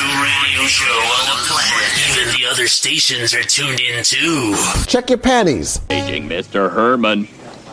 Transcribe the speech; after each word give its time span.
to 0.00 0.06
radio 0.06 0.66
show 0.66 0.84
on 0.86 1.26
the 1.28 1.38
planet. 1.46 1.90
Even 2.08 2.40
the 2.40 2.46
other 2.50 2.66
stations 2.66 3.34
are 3.34 3.42
tuned 3.42 3.80
in 3.80 4.02
too. 4.02 4.56
Check 4.86 5.10
your 5.10 5.18
panties. 5.18 5.78
Paging 5.90 6.26
Mr. 6.26 6.72
Herman. 6.72 7.28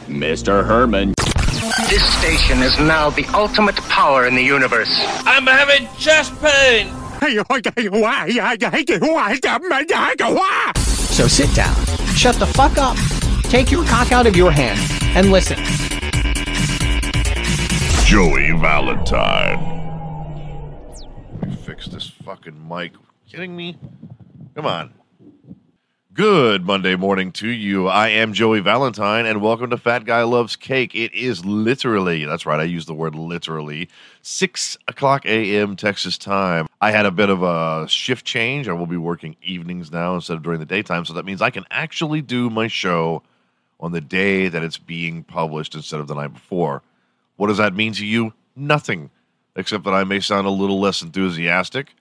Mr. 0.08 0.66
Herman. 0.66 1.14
This 1.90 2.04
station 2.20 2.62
is 2.64 2.78
now 2.80 3.10
the 3.10 3.26
ultimate 3.34 3.78
power 3.88 4.28
in 4.28 4.36
the 4.36 4.44
universe. 4.44 4.90
I'm 5.26 5.48
having 5.48 5.88
chest 5.98 6.34
pain. 6.42 6.88
So 11.16 11.28
sit 11.28 11.54
down, 11.56 11.76
shut 12.16 12.36
the 12.36 12.46
fuck 12.46 12.78
up, 12.78 12.98
take 13.44 13.72
your 13.72 13.86
cock 13.86 14.12
out 14.12 14.28
of 14.28 14.36
your 14.36 14.52
hand, 14.52 14.80
and 15.16 15.32
listen. 15.32 15.58
Joey 18.06 18.52
Valentine. 18.60 19.78
Let 21.42 21.50
me 21.50 21.56
fix 21.56 21.88
this 21.88 22.17
fucking 22.28 22.68
mic. 22.68 22.92
Kidding 23.26 23.56
me? 23.56 23.78
Come 24.54 24.66
on. 24.66 24.94
Good 26.14 26.66
Monday 26.66 26.98
morning 26.98 27.32
to 27.32 27.48
you. 27.48 27.88
I 27.88 28.10
am 28.10 28.34
Joey 28.34 28.60
Valentine, 28.60 29.26
and 29.26 29.42
welcome 29.42 29.70
to 29.70 29.78
Fat 29.78 30.04
Guy 30.04 30.24
Loves 30.24 30.58
Cake. 30.58 30.94
It 30.94 31.14
is 31.14 31.46
literally, 31.46 32.26
that's 32.26 32.46
right, 32.46 32.60
I 32.60 32.64
use 32.64 32.86
the 32.86 32.94
word 32.94 33.16
literally, 33.16 33.88
6 34.24 34.78
o'clock 34.90 35.26
a.m. 35.26 35.78
Texas 35.78 36.18
time. 36.18 36.68
I 36.82 36.92
had 36.92 37.06
a 37.06 37.12
bit 37.12 37.30
of 37.30 37.44
a 37.44 37.88
shift 37.88 38.26
change. 38.26 38.68
I 38.68 38.74
will 38.74 38.88
be 38.88 38.98
working 38.98 39.38
evenings 39.42 39.90
now 39.90 40.16
instead 40.16 40.36
of 40.36 40.44
during 40.44 40.60
the 40.60 40.66
daytime, 40.66 41.06
so 41.06 41.14
that 41.14 41.24
means 41.24 41.42
I 41.42 41.50
can 41.50 41.64
actually 41.72 42.22
do 42.22 42.50
my 42.50 42.68
show 42.68 43.24
on 43.80 43.94
the 43.94 44.02
day 44.02 44.50
that 44.50 44.64
it's 44.64 44.78
being 44.78 45.24
published 45.24 45.76
instead 45.76 46.02
of 46.02 46.08
the 46.08 46.16
night 46.16 46.34
before. 46.34 46.82
What 47.38 47.48
does 47.48 47.58
that 47.60 47.74
mean 47.74 47.94
to 47.94 48.06
you? 48.06 48.34
Nothing, 48.54 49.12
except 49.56 49.86
that 49.86 49.94
I 49.94 50.04
may 50.04 50.20
sound 50.20 50.46
a 50.46 50.50
little 50.50 50.82
less 50.82 51.02
enthusiastic. 51.02 51.94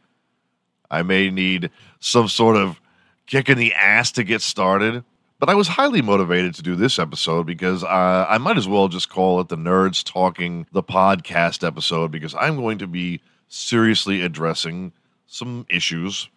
I 0.91 1.03
may 1.03 1.31
need 1.31 1.71
some 2.01 2.29
sort 2.29 2.57
of 2.57 2.81
kick 3.27 3.49
in 3.49 3.59
the 3.59 3.75
ass 3.75 4.13
to 4.13 4.25
get 4.25 4.41
started. 4.43 5.05
But 5.39 5.51
I 5.51 5.55
was 5.55 5.69
highly 5.69 6.01
motivated 6.01 6.55
to 6.55 6.63
do 6.63 6.77
this 6.77 6.99
episode 6.99 7.47
because 7.47 7.85
uh, 7.85 8.27
I 8.29 8.39
might 8.39 8.57
as 8.57 8.67
well 8.67 8.89
just 8.89 9.11
call 9.11 9.39
it 9.41 9.49
the 9.49 9.57
Nerds 9.57 10.03
Talking 10.03 10.67
the 10.73 10.83
Podcast 10.83 11.67
episode 11.67 12.11
because 12.11 12.35
I'm 12.35 12.57
going 12.57 12.79
to 12.79 12.87
be 12.87 13.21
seriously 13.49 14.23
addressing 14.23 14.93
some 15.27 15.67
issues, 15.69 16.31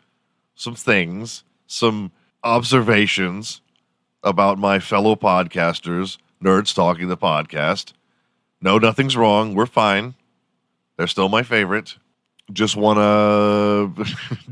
some 0.55 0.75
things, 0.75 1.45
some 1.66 2.11
observations 2.44 3.61
about 4.22 4.58
my 4.59 4.80
fellow 4.80 5.16
podcasters, 5.16 6.17
Nerds 6.44 6.75
Talking 6.75 7.08
the 7.08 7.17
Podcast. 7.17 7.94
No, 8.61 8.77
nothing's 8.77 9.16
wrong. 9.16 9.55
We're 9.55 9.66
fine. 9.66 10.16
They're 10.97 11.08
still 11.08 11.30
my 11.30 11.44
favorite. 11.44 11.95
Just 12.52 12.75
want 12.75 12.97
to. 12.97 14.05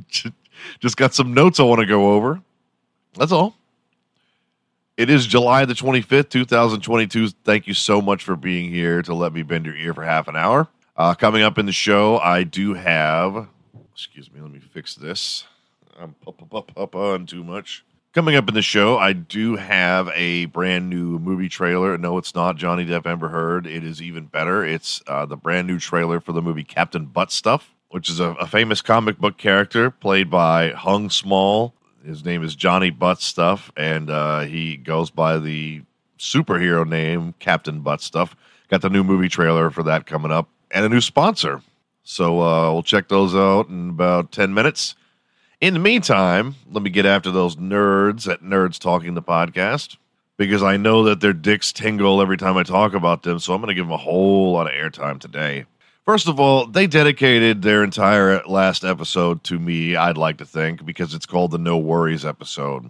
just 0.80 0.98
got 0.98 1.14
some 1.14 1.34
notes 1.34 1.60
I 1.60 1.64
want 1.64 1.80
to 1.80 1.86
go 1.86 2.14
over. 2.14 2.42
That's 3.16 3.32
all. 3.32 3.56
It 4.98 5.12
is 5.12 5.28
July 5.28 5.66
the 5.66 5.76
25th, 5.76 6.30
2022. 6.30 7.30
Thank 7.44 7.68
you 7.68 7.76
so 7.76 8.02
much 8.02 8.24
for 8.24 8.36
being 8.36 8.72
here 8.72 9.04
to 9.04 9.14
let 9.14 9.32
me 9.32 9.44
bend 9.44 9.66
your 9.66 9.76
ear 9.76 9.94
for 9.94 10.04
half 10.04 10.28
an 10.28 10.36
hour. 10.36 10.68
Uh, 10.96 11.14
coming 11.14 11.44
up 11.44 11.60
in 11.60 11.68
the 11.68 11.72
show, 11.72 12.18
I 12.18 12.44
do 12.44 12.74
have. 12.74 13.48
Excuse 13.94 14.32
me, 14.32 14.42
let 14.42 14.52
me 14.52 14.60
fix 14.60 14.96
this. 14.96 15.46
I'm 16.00 16.16
up, 16.28 16.54
up, 16.54 16.72
up, 16.76 16.96
on 16.96 17.28
too 17.28 17.44
much. 17.44 17.86
Coming 18.14 18.36
up 18.36 18.48
in 18.48 18.56
the 18.56 18.64
show, 18.64 18.98
I 18.98 19.14
do 19.14 19.56
have 19.56 20.10
a 20.16 20.46
brand 20.46 20.90
new 20.90 21.20
movie 21.20 21.50
trailer. 21.50 21.96
No, 22.00 22.18
it's 22.18 22.34
not 22.34 22.56
Johnny 22.56 22.84
Depp 22.84 23.06
Amber 23.06 23.30
Heard. 23.30 23.68
It 23.68 23.84
is 23.84 24.02
even 24.02 24.26
better. 24.26 24.66
It's 24.66 25.04
uh, 25.06 25.28
the 25.28 25.38
brand 25.38 25.68
new 25.68 25.78
trailer 25.78 26.20
for 26.20 26.32
the 26.32 26.42
movie 26.42 26.64
Captain 26.64 27.06
Butt 27.06 27.32
Stuff, 27.32 27.76
which 27.90 28.10
is 28.10 28.20
a, 28.20 28.32
a 28.34 28.48
famous 28.48 28.82
comic 28.82 29.18
book 29.18 29.38
character 29.38 29.90
played 29.90 30.30
by 30.30 30.72
Hung 30.72 31.10
Small. 31.10 31.74
His 32.06 32.24
name 32.24 32.44
is 32.44 32.56
Johnny 32.56 32.90
Butt 32.90 33.22
Stuff, 33.22 33.72
and 33.76 34.10
uh, 34.10 34.42
he 34.42 34.78
goes 34.78 35.10
by 35.10 35.38
the 35.38 35.82
superhero 36.18 36.88
name 36.88 37.34
Captain 37.40 37.82
Butt 37.82 38.02
Stuff. 38.02 38.36
Got 38.70 38.82
the 38.82 38.90
new 38.90 39.04
movie 39.04 39.30
trailer 39.30 39.70
for 39.70 39.84
that 39.84 40.06
coming 40.06 40.32
up, 40.32 40.50
and 40.72 40.86
a 40.86 40.90
new 40.90 41.02
sponsor. 41.02 41.62
So 42.04 42.42
uh, 42.42 42.72
we'll 42.72 42.84
check 42.84 43.10
those 43.10 43.36
out 43.36 43.68
in 43.68 43.90
about 43.90 44.32
10 44.32 44.54
minutes. 44.54 44.96
In 45.60 45.74
the 45.74 45.80
meantime, 45.80 46.56
let 46.72 46.84
me 46.84 46.90
get 46.90 47.06
after 47.06 47.32
those 47.32 47.56
nerds 47.56 48.32
at 48.32 48.42
Nerds 48.42 48.80
Talking 48.80 49.14
the 49.14 49.22
Podcast 49.22 49.98
because 50.38 50.62
I 50.62 50.78
know 50.78 51.04
that 51.04 51.20
their 51.20 51.34
dicks 51.34 51.74
tingle 51.74 52.22
every 52.22 52.38
time 52.38 52.58
I 52.58 52.64
talk 52.64 52.94
about 52.94 53.24
them. 53.24 53.40
So 53.40 53.54
I'm 53.54 53.60
going 53.60 53.70
to 53.70 53.74
give 53.74 53.86
them 53.86 53.92
a 53.92 53.98
whole 53.98 54.54
lot 54.54 54.68
of 54.68 54.74
airtime 54.74 55.20
today. 55.20 55.66
First 56.08 56.30
of 56.30 56.40
all, 56.40 56.66
they 56.66 56.88
dedicated 56.88 57.62
their 57.62 57.84
entire 57.84 58.42
last 58.44 58.86
episode 58.86 59.44
to 59.44 59.60
me, 59.60 59.98
I'd 59.98 60.16
like 60.16 60.38
to 60.38 60.46
think, 60.46 60.86
because 60.86 61.14
it's 61.14 61.26
called 61.26 61.52
the 61.52 61.58
No 61.58 61.78
Worries 61.78 62.24
episode. 62.24 62.90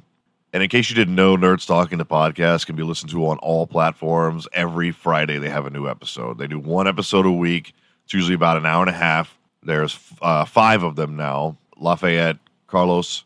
And 0.53 0.61
in 0.61 0.69
case 0.69 0.91
you 0.91 0.95
didn't 0.95 1.15
know, 1.15 1.35
Nerds 1.35 1.65
Talking 1.65 1.97
the 1.97 2.05
Podcast 2.05 2.67
can 2.67 2.75
be 2.75 2.83
listened 2.83 3.09
to 3.09 3.25
on 3.25 3.39
all 3.39 3.65
platforms. 3.65 4.47
Every 4.53 4.91
Friday, 4.91 5.39
they 5.39 5.49
have 5.49 5.65
a 5.65 5.71
new 5.71 5.89
episode. 5.89 6.37
They 6.37 6.45
do 6.45 6.59
one 6.59 6.87
episode 6.87 7.25
a 7.25 7.31
week. 7.31 7.73
It's 8.05 8.13
usually 8.13 8.35
about 8.35 8.57
an 8.57 8.67
hour 8.67 8.83
and 8.83 8.91
a 8.91 8.99
half. 8.99 9.35
There's 9.63 9.97
uh, 10.21 10.45
five 10.45 10.83
of 10.83 10.95
them 10.95 11.15
now. 11.15 11.57
Lafayette, 11.75 12.37
Carlos, 12.67 13.23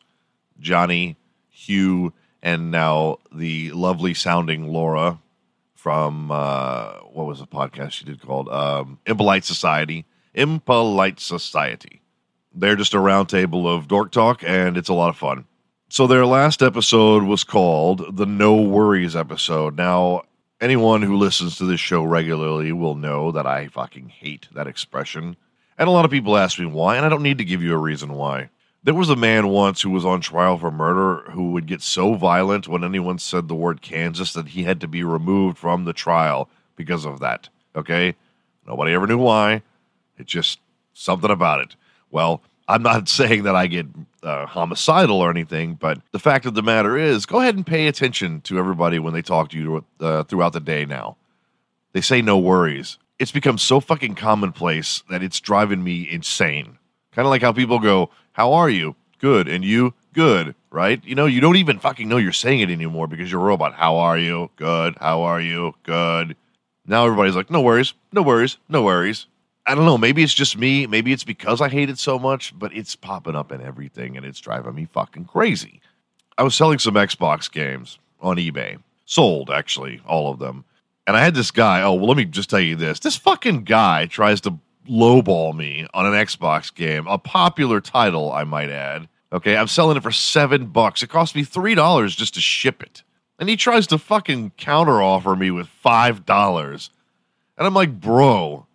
Johnny, 0.62 1.18
Hugh, 1.50 2.14
and 2.42 2.72
now 2.72 3.18
the 3.30 3.72
lovely 3.72 4.14
sounding 4.14 4.70
Laura 4.70 5.20
from 5.82 6.30
uh, 6.30 6.92
what 7.12 7.26
was 7.26 7.40
the 7.40 7.48
podcast 7.48 7.92
she 7.94 8.06
did 8.06 8.22
called 8.22 8.48
um, 8.50 9.00
Impolite 9.08 9.44
Society. 9.44 10.06
Impolite 10.36 11.20
Society. 11.20 12.04
They're 12.54 12.76
just 12.76 12.94
a 12.94 12.98
roundtable 12.98 13.66
of 13.66 13.88
dork 13.88 14.12
talk, 14.12 14.44
and 14.44 14.78
it's 14.78 14.90
a 14.90 14.94
lot 14.94 15.10
of 15.10 15.18
fun. 15.18 15.46
So 15.90 16.06
their 16.06 16.28
last 16.28 16.62
episode 16.62 17.24
was 17.24 17.44
called 17.44 18.16
the 18.16 18.28
No 18.28 18.62
Worries 18.62 19.16
episode. 19.16 19.76
Now, 19.76 20.22
anyone 20.62 21.02
who 21.02 21.18
listens 21.18 21.58
to 21.58 21.66
this 21.66 21.80
show 21.80 22.04
regularly 22.04 22.72
will 22.72 22.96
know 22.96 23.32
that 23.32 23.48
I 23.48 23.68
fucking 23.68 24.10
hate 24.10 24.50
that 24.54 24.68
expression. 24.68 25.36
And 25.80 25.88
a 25.88 25.92
lot 25.92 26.06
of 26.06 26.12
people 26.12 26.38
ask 26.38 26.60
me 26.60 26.68
why, 26.68 26.96
and 26.96 27.08
I 27.08 27.10
don't 27.10 27.24
need 27.24 27.40
to 27.40 27.46
give 27.46 27.64
you 27.64 27.74
a 27.74 27.78
reason 27.78 28.14
why. 28.14 28.50
There 28.84 28.96
was 28.96 29.10
a 29.12 29.16
man 29.16 29.50
once 29.50 29.82
who 29.82 29.92
was 29.92 30.06
on 30.06 30.22
trial 30.22 30.58
for 30.58 30.72
murder 30.72 31.30
who 31.32 31.52
would 31.52 31.68
get 31.68 31.84
so 31.84 32.16
violent 32.16 32.68
when 32.68 32.84
anyone 32.84 33.20
said 33.20 33.48
the 33.48 33.56
word 33.56 33.84
Kansas 33.84 34.34
that 34.34 34.50
he 34.50 34.64
had 34.64 34.82
to 34.82 34.88
be 34.88 35.04
removed 35.04 35.60
from 35.60 35.86
the 35.86 35.94
trial 35.94 36.50
because 36.76 37.06
of 37.06 37.20
that. 37.20 37.50
Okay? 37.76 38.16
Nobody 38.68 38.94
ever 38.94 39.06
knew 39.06 39.20
why. 39.20 39.62
It's 40.18 40.32
just 40.32 40.60
something 40.94 41.30
about 41.30 41.62
it. 41.62 41.76
Well, 42.10 42.42
I'm 42.68 42.82
not 42.82 43.08
saying 43.10 43.44
that 43.44 43.56
I 43.56 43.68
get 43.68 43.86
uh, 44.24 44.48
homicidal 44.48 45.18
or 45.18 45.30
anything, 45.30 45.76
but 45.76 46.00
the 46.12 46.20
fact 46.20 46.48
of 46.48 46.56
the 46.56 46.64
matter 46.64 46.98
is, 46.98 47.28
go 47.28 47.40
ahead 47.40 47.56
and 47.56 47.66
pay 47.66 47.86
attention 47.86 48.42
to 48.42 48.58
everybody 48.58 48.98
when 48.98 49.14
they 49.14 49.22
talk 49.22 49.50
to 49.50 49.60
you 49.60 49.86
uh, 50.00 50.24
throughout 50.24 50.54
the 50.54 50.60
day 50.60 50.86
now. 50.86 51.18
They 51.94 52.02
say 52.02 52.24
no 52.24 52.40
worries. 52.40 52.98
It's 53.20 53.32
become 53.32 53.60
so 53.60 53.80
fucking 53.80 54.16
commonplace 54.16 55.04
that 55.12 55.22
it's 55.22 55.40
driving 55.40 55.84
me 55.84 56.10
insane. 56.10 56.80
Kind 57.14 57.26
of 57.26 57.30
like 57.30 57.42
how 57.42 57.52
people 57.52 57.80
go, 57.80 58.10
How 58.34 58.54
are 58.54 58.70
you? 58.70 58.96
Good. 59.20 59.48
And 59.48 59.64
you? 59.64 59.94
Good. 60.14 60.56
Right? 60.70 61.04
You 61.04 61.16
know, 61.16 61.26
you 61.26 61.42
don't 61.42 61.58
even 61.58 61.80
fucking 61.80 62.08
know 62.08 62.18
you're 62.18 62.32
saying 62.32 62.62
it 62.62 62.70
anymore 62.70 63.08
because 63.08 63.32
you're 63.32 63.42
a 63.42 63.44
robot. 63.44 63.74
How 63.74 63.98
are 63.98 64.18
you? 64.18 64.50
Good. 64.56 64.96
How 65.00 65.22
are 65.24 65.42
you? 65.42 65.76
Good. 65.84 66.36
Now 66.86 67.06
everybody's 67.06 67.36
like, 67.36 67.50
No 67.50 67.62
worries. 67.62 67.94
No 68.12 68.22
worries. 68.22 68.58
No 68.70 68.84
worries. 68.84 69.28
I 69.66 69.76
don't 69.76 69.86
know. 69.86 69.98
Maybe 69.98 70.24
it's 70.24 70.34
just 70.34 70.58
me. 70.58 70.88
Maybe 70.88 71.14
it's 71.14 71.24
because 71.24 71.62
I 71.62 71.70
hate 71.70 71.90
it 71.90 72.00
so 72.00 72.18
much, 72.18 72.58
but 72.58 72.76
it's 72.76 72.96
popping 72.96 73.36
up 73.36 73.52
in 73.52 73.62
everything 73.62 74.18
and 74.18 74.26
it's 74.26 74.40
driving 74.40 74.74
me 74.74 74.86
fucking 74.86 75.26
crazy. 75.26 75.82
I 76.38 76.44
was 76.44 76.56
selling 76.56 76.80
some 76.80 76.96
Xbox 76.96 77.52
games 77.52 78.00
on 78.22 78.38
eBay. 78.38 78.80
Sold, 79.06 79.52
actually, 79.52 80.02
all 80.08 80.32
of 80.32 80.40
them. 80.40 80.66
And 81.06 81.16
I 81.16 81.22
had 81.24 81.36
this 81.36 81.52
guy. 81.52 81.82
Oh, 81.82 81.94
well, 81.94 82.08
let 82.08 82.18
me 82.18 82.26
just 82.26 82.50
tell 82.50 82.60
you 82.60 82.76
this. 82.76 83.00
This 83.00 83.18
fucking 83.18 83.66
guy 83.66 84.06
tries 84.08 84.42
to 84.42 84.58
lowball 84.92 85.56
me 85.56 85.88
on 85.94 86.06
an 86.06 86.14
Xbox 86.14 86.74
game, 86.74 87.08
a 87.08 87.18
popular 87.18 87.80
title, 87.80 88.32
I 88.32 88.44
might 88.44 88.70
add. 88.70 89.08
Okay, 89.34 89.56
I'm 89.56 89.68
selling 89.68 89.96
it 89.96 90.04
for 90.04 90.12
seven 90.12 90.68
bucks. 90.68 91.02
It 91.02 91.10
cost 91.10 91.36
me 91.36 91.44
three 91.44 91.74
dollars 91.74 92.16
just 92.16 92.34
to 92.34 92.42
ship 92.42 92.84
it. 92.84 93.04
And 93.40 93.50
he 93.50 93.56
tries 93.56 93.88
to 93.88 93.98
fucking 93.98 94.52
counter 94.58 95.02
offer 95.02 95.36
me 95.36 95.50
with 95.50 95.68
five 95.68 96.26
dollars. 96.26 96.90
And 97.58 97.66
I'm 97.66 97.74
like, 97.74 98.00
bro, 98.00 98.66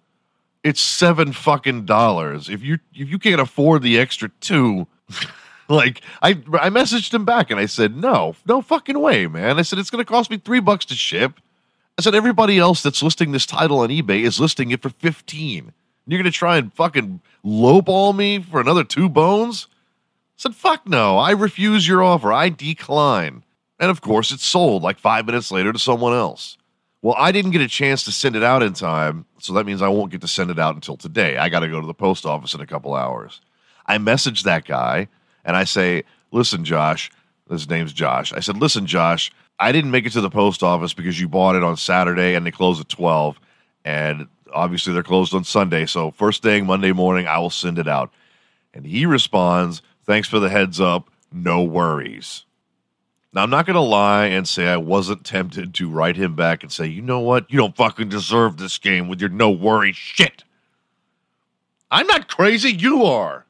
it's 0.65 0.81
seven 0.81 1.33
fucking 1.33 1.85
dollars. 1.85 2.49
If 2.49 2.63
you 2.63 2.79
if 2.95 3.09
you 3.11 3.19
can't 3.19 3.41
afford 3.41 3.83
the 3.83 3.99
extra 3.99 4.31
two, 4.41 4.87
like 5.69 6.01
I 6.23 6.31
I 6.31 6.71
messaged 6.71 7.13
him 7.13 7.27
back 7.27 7.51
and 7.51 7.61
I 7.61 7.67
said, 7.67 7.95
no, 7.95 8.35
no 8.47 8.63
fucking 8.63 8.99
way, 8.99 9.27
man. 9.27 9.59
I 9.59 9.63
said 9.63 9.79
it's 9.79 9.91
gonna 9.91 10.07
cost 10.07 10.31
me 10.31 10.39
three 10.39 10.61
bucks 10.61 10.87
to 10.87 10.95
ship. 10.95 11.41
I 11.99 12.03
said 12.03 12.15
everybody 12.15 12.59
else 12.59 12.83
that's 12.83 13.03
listing 13.03 13.33
this 13.33 13.47
title 13.47 13.81
on 13.81 13.91
eBay 13.91 14.23
is 14.23 14.41
listing 14.41 14.71
it 14.71 14.81
for 14.81 14.91
fifteen. 14.91 15.75
You're 16.07 16.19
gonna 16.19 16.31
try 16.31 16.57
and 16.57 16.73
fucking 16.73 17.21
lowball 17.45 18.17
me 18.17 18.41
for 18.41 18.61
another 18.61 18.85
two 18.85 19.09
bones? 19.09 19.67
I 19.71 20.39
said, 20.39 20.55
fuck 20.55 20.87
no, 20.87 21.19
I 21.19 21.33
refuse 21.33 21.89
your 21.89 22.03
offer. 22.03 22.33
I 22.33 22.51
decline. 22.51 23.43
And 23.79 23.91
of 23.91 24.01
course, 24.01 24.33
it's 24.33 24.45
sold 24.45 24.83
like 24.83 24.99
five 24.99 25.27
minutes 25.27 25.51
later 25.51 25.73
to 25.73 25.79
someone 25.79 26.13
else. 26.13 26.57
Well, 27.03 27.15
I 27.19 27.31
didn't 27.31 27.53
get 27.53 27.61
a 27.61 27.69
chance 27.69 28.05
to 28.05 28.13
send 28.13 28.37
it 28.37 28.43
out 28.43 28.63
in 28.63 28.73
time, 28.73 29.27
so 29.39 29.53
that 29.53 29.67
means 29.67 29.83
I 29.83 29.89
won't 29.89 30.11
get 30.11 30.23
to 30.23 30.29
send 30.29 30.51
it 30.51 30.59
out 30.59 30.75
until 30.75 30.97
today. 30.97 31.37
I 31.37 31.49
got 31.49 31.61
to 31.61 31.69
go 31.69 31.81
to 31.81 31.87
the 31.87 31.95
post 31.95 32.27
office 32.27 32.55
in 32.55 32.61
a 32.61 32.67
couple 32.67 32.95
hours. 32.95 33.41
I 33.87 33.99
message 33.99 34.43
that 34.43 34.65
guy 34.65 35.09
and 35.45 35.57
I 35.57 35.65
say, 35.65 36.05
listen, 36.33 36.65
Josh, 36.65 37.11
his 37.49 37.69
name's 37.69 37.93
Josh. 37.93 38.33
I 38.33 38.41
said, 38.41 38.57
listen, 38.57 38.87
Josh, 38.87 39.31
I 39.59 39.73
didn't 39.73 39.91
make 39.91 40.05
it 40.05 40.13
to 40.13 40.21
the 40.21 40.31
post 40.31 40.63
office 40.63 40.93
because 40.93 41.21
you 41.21 41.29
bought 41.29 41.55
it 41.55 41.63
on 41.63 41.77
Saturday 41.77 42.35
and 42.35 42.45
they 42.45 42.51
close 42.51 42.81
at 42.81 42.89
12. 42.89 43.39
And 43.85 44.27
obviously 44.53 44.93
they're 44.93 45.03
closed 45.03 45.35
on 45.35 45.45
Sunday. 45.45 45.87
So 45.87 46.11
first 46.13 46.43
thing 46.43 46.67
Monday 46.67 46.93
morning, 46.93 47.27
I 47.27 47.39
will 47.39 47.51
send 47.51 47.79
it 47.79 47.89
out. 47.89 48.13
And 48.75 48.87
he 48.87 49.07
responds, 49.07 49.83
thanks 50.05 50.29
for 50.29 50.39
the 50.39 50.49
heads 50.49 50.81
up. 50.81 51.11
No 51.33 51.63
worries. 51.63 52.45
Now, 53.33 53.43
I'm 53.43 53.51
not 53.51 53.67
going 53.67 53.75
to 53.75 53.81
lie 53.81 54.27
and 54.27 54.49
say 54.49 54.67
I 54.67 54.79
wasn't 54.79 55.25
tempted 55.25 55.75
to 55.75 55.91
write 55.91 56.17
him 56.17 56.35
back 56.35 56.63
and 56.63 56.73
say, 56.73 56.87
you 56.87 57.03
know 57.03 57.21
what? 57.21 57.51
You 57.51 57.59
don't 57.59 57.77
fucking 57.77 58.09
deserve 58.09 58.57
this 58.57 58.79
game 58.79 59.09
with 59.09 59.21
your 59.21 59.29
no 59.29 59.51
worry 59.51 59.93
shit. 59.93 60.45
I'm 61.91 62.07
not 62.07 62.29
crazy. 62.29 62.73
You 62.73 63.05
are. 63.05 63.45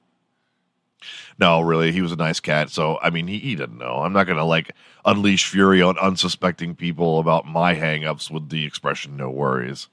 No, 1.38 1.60
really, 1.60 1.93
he 1.93 2.02
was 2.02 2.12
a 2.12 2.16
nice 2.16 2.40
cat. 2.40 2.70
So, 2.70 2.98
I 3.02 3.10
mean, 3.10 3.28
he, 3.28 3.38
he 3.38 3.54
didn't 3.54 3.78
know. 3.78 3.98
I'm 3.98 4.12
not 4.12 4.26
going 4.26 4.38
to 4.38 4.44
like 4.44 4.75
unleash 5.04 5.46
fury 5.46 5.82
on 5.82 5.98
unsuspecting 5.98 6.75
people 6.75 7.19
about 7.19 7.46
my 7.46 7.75
hangups 7.75 8.31
with 8.31 8.48
the 8.48 8.64
expression 8.64 9.16
no 9.16 9.31
worries. 9.31 9.88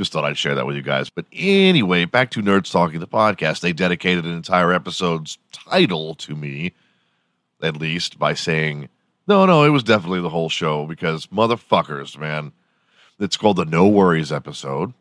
Just 0.00 0.12
thought 0.12 0.24
I'd 0.24 0.38
share 0.38 0.54
that 0.54 0.64
with 0.64 0.76
you 0.76 0.82
guys. 0.82 1.10
But 1.10 1.26
anyway, 1.30 2.06
back 2.06 2.30
to 2.30 2.40
Nerds 2.40 2.72
Talking 2.72 3.00
the 3.00 3.06
podcast. 3.06 3.60
They 3.60 3.74
dedicated 3.74 4.24
an 4.24 4.32
entire 4.32 4.72
episode's 4.72 5.36
title 5.52 6.14
to 6.14 6.34
me, 6.34 6.72
at 7.62 7.76
least, 7.76 8.18
by 8.18 8.32
saying, 8.32 8.88
no, 9.28 9.44
no, 9.44 9.62
it 9.62 9.68
was 9.68 9.82
definitely 9.82 10.22
the 10.22 10.30
whole 10.30 10.48
show 10.48 10.86
because 10.86 11.26
motherfuckers, 11.26 12.16
man. 12.16 12.52
It's 13.18 13.36
called 13.36 13.58
the 13.58 13.66
No 13.66 13.88
Worries 13.88 14.32
episode. 14.32 14.94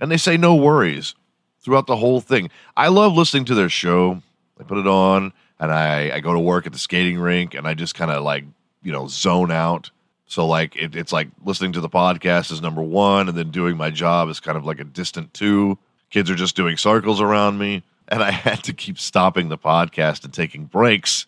And 0.00 0.10
they 0.10 0.16
say 0.16 0.36
no 0.36 0.56
worries 0.56 1.14
throughout 1.60 1.86
the 1.86 1.94
whole 1.94 2.20
thing. 2.20 2.50
I 2.76 2.88
love 2.88 3.12
listening 3.12 3.44
to 3.44 3.54
their 3.54 3.68
show. 3.68 4.20
I 4.58 4.64
put 4.64 4.78
it 4.78 4.88
on 4.88 5.32
and 5.60 5.70
I, 5.70 6.10
I 6.16 6.18
go 6.18 6.32
to 6.32 6.40
work 6.40 6.66
at 6.66 6.72
the 6.72 6.80
skating 6.80 7.20
rink 7.20 7.54
and 7.54 7.68
I 7.68 7.74
just 7.74 7.94
kind 7.94 8.10
of 8.10 8.24
like, 8.24 8.42
you 8.82 8.90
know, 8.90 9.06
zone 9.06 9.52
out. 9.52 9.92
So 10.26 10.46
like 10.46 10.76
it, 10.76 10.96
it's 10.96 11.12
like 11.12 11.28
listening 11.44 11.72
to 11.72 11.80
the 11.80 11.88
podcast 11.88 12.50
is 12.50 12.60
number 12.60 12.82
one, 12.82 13.28
and 13.28 13.38
then 13.38 13.50
doing 13.50 13.76
my 13.76 13.90
job 13.90 14.28
is 14.28 14.40
kind 14.40 14.58
of 14.58 14.64
like 14.64 14.80
a 14.80 14.84
distant 14.84 15.32
two. 15.32 15.78
Kids 16.10 16.30
are 16.30 16.34
just 16.34 16.56
doing 16.56 16.76
circles 16.76 17.20
around 17.20 17.58
me, 17.58 17.82
and 18.08 18.22
I 18.22 18.30
had 18.32 18.62
to 18.64 18.72
keep 18.72 18.98
stopping 18.98 19.48
the 19.48 19.58
podcast 19.58 20.24
and 20.24 20.32
taking 20.34 20.64
breaks 20.64 21.26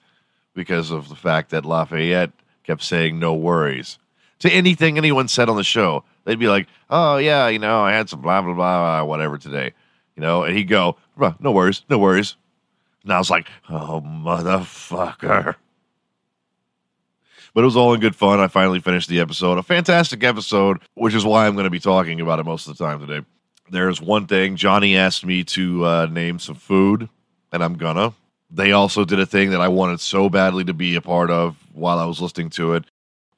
because 0.55 0.91
of 0.91 1.09
the 1.09 1.15
fact 1.15 1.51
that 1.51 1.65
Lafayette 1.65 2.33
kept 2.65 2.83
saying 2.83 3.19
no 3.19 3.35
worries 3.35 3.99
to 4.41 4.51
anything 4.51 4.99
anyone 4.99 5.29
said 5.29 5.49
on 5.49 5.57
the 5.57 5.65
show. 5.65 6.05
They'd 6.25 6.39
be 6.39 6.49
like, 6.49 6.67
"Oh 6.91 7.17
yeah, 7.17 7.49
you 7.49 7.59
know, 7.59 7.81
I 7.81 7.93
had 7.93 8.09
some 8.09 8.21
blah 8.21 8.43
blah 8.43 8.55
blah, 8.55 9.05
whatever 9.05 9.39
today," 9.39 9.73
you 10.17 10.21
know, 10.23 10.43
and 10.43 10.57
he'd 10.57 10.69
go, 10.69 10.97
"No 11.41 11.53
worries, 11.53 11.83
no 11.89 11.99
worries." 11.99 12.37
And 13.05 13.13
I 13.13 13.19
was 13.19 13.31
like, 13.31 13.49
"Oh 13.71 14.03
motherfucker." 14.05 15.55
But 17.59 17.65
it 17.65 17.75
was 17.75 17.77
all 17.77 17.93
in 17.93 17.99
good 17.99 18.15
fun. 18.15 18.39
I 18.39 18.47
finally 18.47 18.79
finished 18.79 19.09
the 19.09 19.19
episode. 19.19 19.59
A 19.59 19.65
fantastic 19.65 20.23
episode, 20.23 20.79
which 20.95 21.13
is 21.13 21.25
why 21.25 21.45
I'm 21.45 21.55
going 21.55 21.65
to 21.65 21.71
be 21.71 21.81
talking 21.81 22.21
about 22.21 22.39
it 22.39 22.47
most 22.47 22.69
of 22.69 22.79
the 22.79 22.85
time 22.85 23.05
today. 23.05 23.27
There's 23.69 24.01
one 24.01 24.29
thing 24.29 24.55
Johnny 24.55 24.97
asked 24.97 25.27
me 25.27 25.43
to 25.43 25.85
uh, 25.85 26.07
name 26.07 26.39
some 26.39 26.55
food, 26.55 27.09
and 27.51 27.65
I'm 27.65 27.75
gonna. 27.75 28.15
They 28.49 28.71
also 28.71 29.05
did 29.05 29.19
a 29.19 29.27
thing 29.27 29.51
that 29.51 29.61
I 29.61 29.67
wanted 29.67 29.99
so 29.99 30.29
badly 30.29 30.63
to 30.67 30.73
be 30.73 30.95
a 30.95 31.01
part 31.01 31.33
of 31.33 31.57
while 31.73 31.99
I 31.99 32.05
was 32.05 32.21
listening 32.21 32.51
to 32.51 32.75
it, 32.75 32.85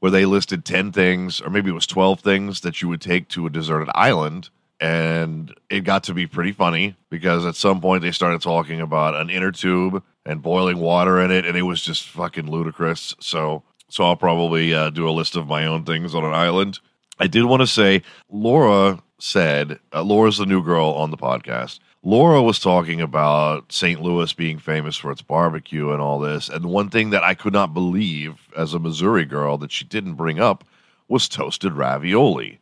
where 0.01 0.13
they 0.13 0.27
listed 0.27 0.67
10 0.67 0.93
things, 0.93 1.41
or 1.41 1.49
maybe 1.49 1.71
it 1.71 1.73
was 1.73 1.87
12 1.87 2.21
things 2.21 2.61
that 2.61 2.83
you 2.83 2.89
would 2.91 3.01
take 3.01 3.27
to 3.29 3.47
a 3.47 3.51
deserted 3.51 3.89
island. 3.95 4.51
And 4.81 5.55
it 5.71 5.85
got 5.85 6.05
to 6.05 6.13
be 6.13 6.27
pretty 6.27 6.53
funny 6.53 6.95
because 7.09 7.47
at 7.47 7.57
some 7.57 7.81
point 7.81 8.03
they 8.03 8.13
started 8.13 8.43
talking 8.43 8.83
about 8.83 9.15
an 9.15 9.31
inner 9.31 9.51
tube 9.51 10.03
and 10.27 10.43
boiling 10.43 10.77
water 10.77 11.19
in 11.23 11.31
it, 11.31 11.47
and 11.47 11.57
it 11.57 11.63
was 11.63 11.81
just 11.81 12.07
fucking 12.07 12.51
ludicrous. 12.51 13.15
So 13.19 13.63
so 13.91 14.05
I'll 14.05 14.17
probably 14.17 14.73
uh, 14.73 14.91
do 14.91 15.09
a 15.09 15.11
list 15.11 15.37
of 15.37 15.47
my 15.47 15.67
own 15.67 15.85
things 15.85 16.15
on 16.15 16.25
an 16.25 16.33
island. 16.33 16.79
I 17.19 17.27
did 17.27 17.45
want 17.45 17.61
to 17.61 17.67
say 17.67 18.03
Laura 18.31 19.03
said, 19.19 19.79
uh, 19.93 20.03
Laura's 20.03 20.39
the 20.39 20.47
new 20.47 20.63
girl 20.63 20.89
on 20.89 21.11
the 21.11 21.17
podcast. 21.17 21.81
Laura 22.03 22.43
was 22.43 22.59
talking 22.59 23.01
about 23.01 23.71
St. 23.71 24.01
Louis 24.01 24.33
being 24.33 24.59
famous 24.59 24.97
for 24.97 25.11
its 25.11 25.21
barbecue 25.21 25.91
and 25.91 26.01
all 26.01 26.19
this. 26.19 26.49
And 26.49 26.65
one 26.67 26.89
thing 26.89 27.11
that 27.11 27.23
I 27.23 27.35
could 27.35 27.53
not 27.53 27.75
believe 27.75 28.37
as 28.57 28.73
a 28.73 28.79
Missouri 28.79 29.27
girl 29.27 29.59
that 29.59 29.71
she 29.71 29.85
didn't 29.85 30.15
bring 30.15 30.41
up 30.41 30.65
was 31.09 31.29
toasted 31.29 31.75
ravioli. 31.75 32.59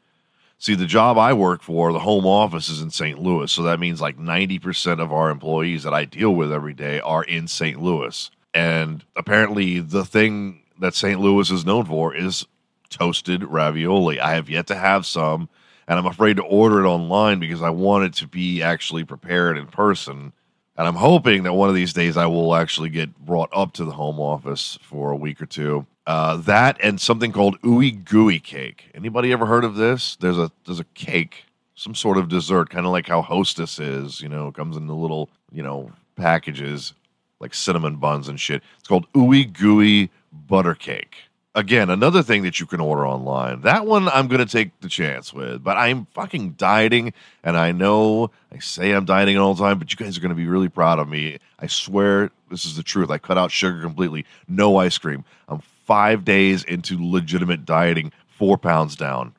See, 0.59 0.75
the 0.75 0.87
job 0.87 1.19
I 1.19 1.35
work 1.35 1.63
for, 1.63 1.93
the 1.93 2.01
home 2.01 2.27
office 2.27 2.69
is 2.69 2.81
in 2.81 2.91
St. 2.91 3.21
Louis. 3.21 3.53
So 3.53 3.63
that 3.63 3.79
means 3.79 4.01
like 4.01 4.19
90% 4.19 5.01
of 5.01 5.13
our 5.13 5.31
employees 5.31 5.85
that 5.85 5.95
I 5.95 6.05
deal 6.05 6.35
with 6.35 6.53
every 6.53 6.75
day 6.75 6.99
are 6.99 7.23
in 7.23 7.47
St. 7.47 7.81
Louis. 7.81 8.29
And 8.55 9.05
apparently, 9.15 9.79
the 9.79 10.05
thing 10.05 10.63
that 10.81 10.95
St. 10.95 11.21
Louis 11.21 11.51
is 11.51 11.65
known 11.65 11.85
for 11.85 12.15
is 12.15 12.47
toasted 12.91 13.45
ravioli. 13.45 14.21
I 14.21 14.35
have 14.35 14.49
yet 14.49 14.67
to 14.69 14.75
have 14.75 15.07
some, 15.07 15.49
and 15.87 15.99
I'm 15.99 16.07
afraid 16.07 16.37
to 16.37 16.43
order 16.43 16.85
it 16.85 16.89
online 16.89 17.39
because 17.39 17.63
I 17.63 17.71
want 17.71 18.05
it 18.05 18.15
to 18.15 18.27
be 18.27 18.63
actually 18.63 19.05
prepared 19.05 19.59
in 19.59 19.67
person. 19.67 20.33
And 20.77 20.87
I'm 20.87 20.95
hoping 20.95 21.43
that 21.43 21.55
one 21.55 21.69
of 21.69 21.75
these 21.75 21.93
days 21.93 22.17
I 22.17 22.27
will 22.27 22.55
actually 22.55 22.89
get 22.89 23.17
brought 23.19 23.51
up 23.53 23.73
to 23.75 23.85
the 23.85 23.93
home 23.93 24.21
office 24.21 24.79
for 24.83 25.11
a 25.11 25.17
week 25.17 25.43
or 25.43 25.47
two. 25.47 25.87
Uh, 26.07 26.37
that 26.39 26.79
and 26.83 27.01
something 27.01 27.33
called 27.33 27.61
ooey 27.63 28.03
gooey 28.05 28.39
cake. 28.39 28.91
Anybody 28.95 29.33
ever 29.33 29.45
heard 29.45 29.65
of 29.65 29.75
this? 29.75 30.17
There's 30.17 30.39
a 30.39 30.51
there's 30.65 30.81
a 30.81 30.85
cake, 30.95 31.45
some 31.75 31.95
sort 31.95 32.17
of 32.17 32.29
dessert, 32.29 32.71
kind 32.71 32.87
of 32.87 32.93
like 32.93 33.09
how 33.09 33.21
Hostess 33.21 33.79
is. 33.79 34.21
You 34.21 34.29
know, 34.29 34.51
comes 34.51 34.77
in 34.77 34.87
the 34.87 34.95
little 34.95 35.29
you 35.53 35.63
know 35.63 35.91
packages 36.17 36.95
like 37.41 37.53
cinnamon 37.53 37.97
buns 37.97 38.29
and 38.29 38.41
shit. 38.41 38.63
It's 38.79 38.89
called 38.89 39.11
ooey 39.13 39.53
gooey 39.53 40.11
butter 40.47 40.75
cake. 40.75 41.17
Again, 41.55 41.91
another 41.91 42.23
thing 42.23 42.43
that 42.43 42.61
you 42.61 42.67
can 42.67 42.79
order 42.79 43.07
online. 43.07 43.63
That 43.63 43.87
one 43.87 44.09
I'm 44.09 44.29
going 44.29 44.45
to 44.45 44.51
take 44.51 44.79
the 44.81 44.89
chance 44.89 45.33
with, 45.33 45.65
but 45.65 45.77
I'm 45.77 46.07
fucking 46.15 46.53
dieting, 46.53 47.13
and 47.43 47.57
I 47.57 47.73
know 47.73 48.31
I 48.53 48.59
say 48.59 48.93
I'm 48.93 49.05
dieting 49.05 49.39
all 49.39 49.55
the 49.55 49.65
time, 49.65 49.79
but 49.79 49.91
you 49.91 49.97
guys 49.97 50.17
are 50.17 50.21
going 50.21 50.29
to 50.29 50.37
be 50.37 50.47
really 50.47 50.69
proud 50.69 50.99
of 51.01 51.09
me. 51.09 51.39
I 51.59 51.67
swear 51.67 52.31
this 52.51 52.65
is 52.65 52.77
the 52.77 52.83
truth. 52.83 53.11
I 53.11 53.19
cut 53.19 53.39
out 53.39 53.51
sugar 53.51 53.81
completely, 53.81 54.25
no 54.47 54.77
ice 54.77 54.99
cream. 54.99 55.25
I'm 55.49 55.61
five 55.85 56.25
days 56.25 56.65
into 56.65 56.97
legitimate 57.01 57.65
dieting, 57.65 58.13
four 58.29 58.57
pounds 58.59 58.95
down. 58.95 59.35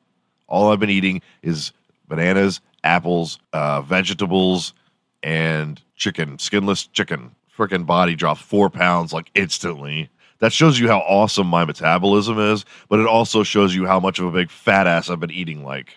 All 0.46 0.72
I've 0.72 0.80
been 0.80 0.90
eating 0.90 1.22
is 1.42 1.72
bananas, 2.08 2.60
apples, 2.84 3.38
uh, 3.52 3.82
vegetables, 3.82 4.74
and 5.22 5.80
chicken, 5.96 6.38
skinless 6.38 6.86
chicken. 6.86 7.30
Freaking 7.56 7.86
body 7.86 8.14
dropped 8.14 8.40
four 8.40 8.68
pounds 8.68 9.12
like 9.12 9.30
instantly 9.34 10.10
that 10.40 10.52
shows 10.52 10.78
you 10.78 10.88
how 10.88 10.98
awesome 11.00 11.46
my 11.46 11.64
metabolism 11.64 12.38
is, 12.38 12.64
but 12.88 12.98
it 12.98 13.06
also 13.06 13.42
shows 13.42 13.74
you 13.74 13.86
how 13.86 14.00
much 14.00 14.18
of 14.18 14.26
a 14.26 14.30
big 14.30 14.50
fat 14.50 14.86
ass 14.86 15.08
I've 15.08 15.20
been 15.20 15.30
eating 15.30 15.64
like. 15.64 15.96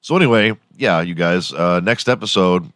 So 0.00 0.16
anyway, 0.16 0.56
yeah, 0.76 1.00
you 1.00 1.14
guys, 1.14 1.52
uh, 1.52 1.80
next 1.80 2.08
episode, 2.08 2.70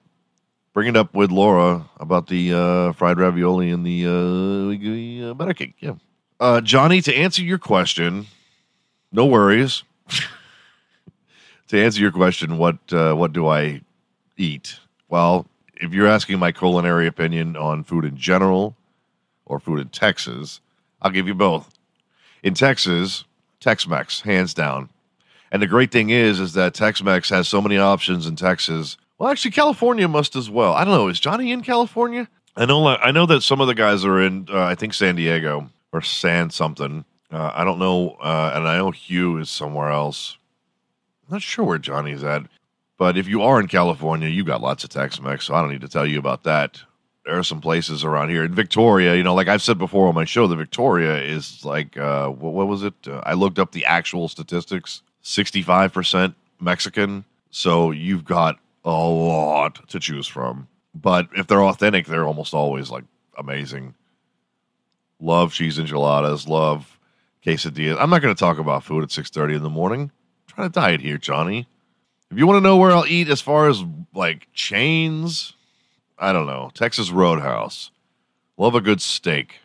bring 0.73 0.89
it 0.89 0.97
up 0.97 1.15
with 1.15 1.31
Laura 1.31 1.89
about 2.01 2.27
the 2.27 2.53
uh, 2.53 2.93
fried 2.93 3.19
ravioli 3.19 3.71
and 3.71 3.87
the 3.87 5.31
uh, 5.31 5.35
butter 5.35 5.55
cake. 5.55 5.75
Yeah, 5.79 5.95
uh, 6.41 6.61
Johnny, 6.61 7.01
to 7.03 7.15
answer 7.15 7.43
your 7.43 7.59
question, 7.59 8.27
no 9.13 9.27
worries. 9.27 9.85
to 11.69 11.81
answer 11.81 12.01
your 12.01 12.11
question, 12.13 12.59
what 12.59 12.79
uh, 12.93 13.15
what 13.15 13.33
do 13.33 13.47
I 13.47 13.83
eat? 14.37 14.79
Well, 15.09 15.47
if 15.77 15.93
you're 15.93 16.09
asking 16.09 16.39
my 16.39 16.53
culinary 16.53 17.07
opinion 17.07 17.57
on 17.57 17.85
food 17.85 18.05
in 18.05 18.17
general 18.17 18.77
or 19.45 19.61
food 19.61 19.79
in 19.79 19.89
Texas, 19.89 20.61
I'll 21.03 21.11
give 21.11 21.27
you 21.27 21.35
both. 21.35 21.69
In 22.43 22.55
Texas, 22.55 23.25
Tex-Mex, 23.61 24.23
hands 24.23 24.55
down. 24.55 24.89
And 25.51 25.61
the 25.61 25.67
great 25.67 25.93
thing 25.93 26.11
is, 26.11 26.41
is 26.41 26.55
that 26.55 26.73
Tex-Mex 26.73 27.29
has 27.29 27.47
so 27.47 27.61
many 27.61 27.77
options 27.77 28.27
in 28.27 28.37
Texas. 28.37 28.97
Well, 29.19 29.31
actually, 29.31 29.51
California 29.51 30.09
must 30.09 30.35
as 30.35 30.49
well. 30.49 30.73
I 30.73 30.85
don't 30.85 30.95
know. 30.95 31.09
Is 31.09 31.21
Johnny 31.21 31.53
in 31.53 31.61
California? 31.63 32.29
I 32.57 32.65
know. 32.65 32.87
I 32.87 33.11
know 33.11 33.27
that 33.27 33.43
some 33.43 33.61
of 33.61 33.67
the 33.67 33.75
guys 33.75 34.05
are 34.05 34.21
in. 34.21 34.49
Uh, 34.51 34.63
I 34.63 34.75
think 34.75 34.95
San 34.95 35.17
Diego 35.17 35.69
or 35.93 36.01
San 36.01 36.51
something. 36.51 37.05
Uh, 37.31 37.51
I 37.55 37.65
don't 37.65 37.79
know. 37.79 38.17
Uh, 38.21 38.53
and 38.55 38.69
I 38.69 38.77
know 38.77 38.91
Hugh 38.91 39.39
is 39.39 39.51
somewhere 39.51 39.91
else. 39.91 40.37
I'm 41.29 41.35
not 41.35 41.43
sure 41.43 41.65
where 41.65 41.79
Johnny's 41.79 42.25
at. 42.25 42.43
But 42.99 43.17
if 43.17 43.27
you 43.27 43.43
are 43.43 43.59
in 43.59 43.69
California, 43.69 44.29
you 44.29 44.45
got 44.45 44.61
lots 44.61 44.85
of 44.85 44.91
Tex-Mex, 44.91 45.47
so 45.47 45.55
I 45.55 45.61
don't 45.61 45.73
need 45.73 45.81
to 45.81 45.89
tell 45.89 46.07
you 46.07 46.19
about 46.19 46.45
that 46.45 46.81
there 47.25 47.39
are 47.39 47.45
some 47.45 47.61
places 47.61 48.05
around 48.05 48.31
here 48.31 48.45
in 48.45 48.55
Victoria. 48.55 49.15
You 49.15 49.23
know, 49.23 49.35
like 49.35 49.49
I've 49.49 49.63
said 49.63 49.79
before 49.79 50.09
on 50.09 50.15
my 50.15 50.25
show, 50.25 50.47
the 50.47 50.57
Victoria 50.57 51.21
is 51.23 51.65
like 51.65 51.97
uh, 51.97 52.29
what, 52.29 52.53
what 52.53 52.69
was 52.69 52.83
it? 52.83 52.95
Uh, 53.07 53.23
I 53.25 53.35
looked 53.35 53.59
up 53.59 53.73
the 53.73 53.85
actual 53.87 54.29
statistics: 54.29 55.03
sixty-five 55.23 55.93
percent 55.93 56.35
Mexican. 56.61 57.25
So 57.51 57.91
you've 57.91 58.25
got 58.25 58.59
a 58.85 58.91
lot 58.91 59.89
to 59.89 60.01
choose 60.01 60.27
from. 60.27 60.69
But 60.95 61.29
if 61.37 61.47
they're 61.47 61.65
authentic, 61.65 62.07
they're 62.07 62.27
almost 62.27 62.55
always 62.55 62.91
like 62.91 63.05
amazing. 63.39 63.95
Love 65.21 65.53
cheese 65.53 65.79
enchiladas. 65.79 66.49
Love 66.49 66.99
quesadillas. 67.45 67.97
I'm 68.01 68.11
not 68.11 68.23
going 68.23 68.35
to 68.35 68.39
talk 68.39 68.59
about 68.59 68.85
food 68.85 69.05
at 69.05 69.11
six 69.11 69.31
thirty 69.31 69.55
in 69.55 69.63
the 69.63 69.71
morning. 69.71 70.11
I'm 70.11 70.55
trying 70.55 70.71
to 70.71 70.81
diet 70.81 71.01
here, 71.01 71.19
Johnny. 71.19 71.69
If 72.31 72.39
you 72.39 72.47
want 72.47 72.57
to 72.57 72.63
know 72.63 72.79
where 72.79 72.91
I'll 72.91 73.07
eat 73.07 73.29
as 73.29 73.41
far 73.41 73.69
as 73.69 73.85
like 74.15 74.49
chains, 74.55 75.55
I 76.23 76.33
don't 76.33 76.47
know. 76.47 76.71
Texas 76.73 77.11
Roadhouse. 77.11 77.91
Love 78.57 78.77
a 78.77 78.81
good 78.81 79.03
steak. 79.03 79.59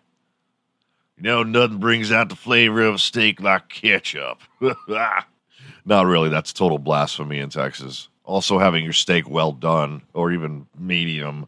You 1.15 1.23
know, 1.23 1.43
nothing 1.43 1.77
brings 1.77 2.11
out 2.11 2.29
the 2.29 2.35
flavor 2.35 2.81
of 2.81 2.95
a 2.95 2.97
steak 2.97 3.39
like 3.39 3.69
ketchup. 3.69 4.41
Not 5.85 6.05
really. 6.07 6.29
That's 6.29 6.51
total 6.51 6.79
blasphemy 6.79 7.37
in 7.37 7.51
Texas. 7.51 8.09
Also, 8.23 8.57
having 8.57 8.83
your 8.83 8.93
steak 8.93 9.29
well 9.29 9.51
done 9.51 10.01
or 10.15 10.31
even 10.31 10.65
medium. 10.75 11.47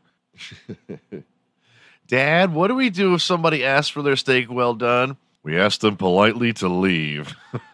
Dad, 2.08 2.54
what 2.54 2.68
do 2.68 2.76
we 2.76 2.92
do 2.92 3.16
if 3.16 3.24
somebody 3.24 3.66
asks 3.66 3.90
for 3.90 4.04
their 4.04 4.16
steak 4.16 4.52
well 4.52 4.76
done? 4.76 5.18
We 5.42 5.60
ask 5.60 5.80
them 5.80 5.98
politely 5.98 6.54
to 6.54 6.68
leave. 6.70 7.36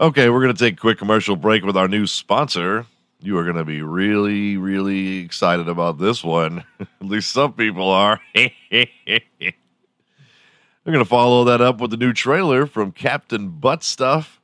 okay, 0.00 0.28
we're 0.30 0.42
going 0.42 0.54
to 0.54 0.58
take 0.58 0.74
a 0.74 0.80
quick 0.80 0.98
commercial 0.98 1.36
break 1.36 1.62
with 1.62 1.76
our 1.76 1.86
new 1.86 2.08
sponsor. 2.08 2.86
You 3.26 3.36
are 3.38 3.42
going 3.42 3.56
to 3.56 3.64
be 3.64 3.82
really, 3.82 4.56
really 4.56 5.18
excited 5.18 5.68
about 5.68 5.98
this 5.98 6.22
one. 6.22 6.62
At 6.80 6.86
least 7.00 7.32
some 7.32 7.54
people 7.54 7.90
are. 7.90 8.20
We're 8.32 8.52
going 10.84 10.98
to 11.00 11.04
follow 11.04 11.42
that 11.46 11.60
up 11.60 11.80
with 11.80 11.90
the 11.90 11.96
new 11.96 12.12
trailer 12.12 12.66
from 12.66 12.92
Captain 12.92 13.48
Butt 13.48 13.82
Stuff, 13.82 14.40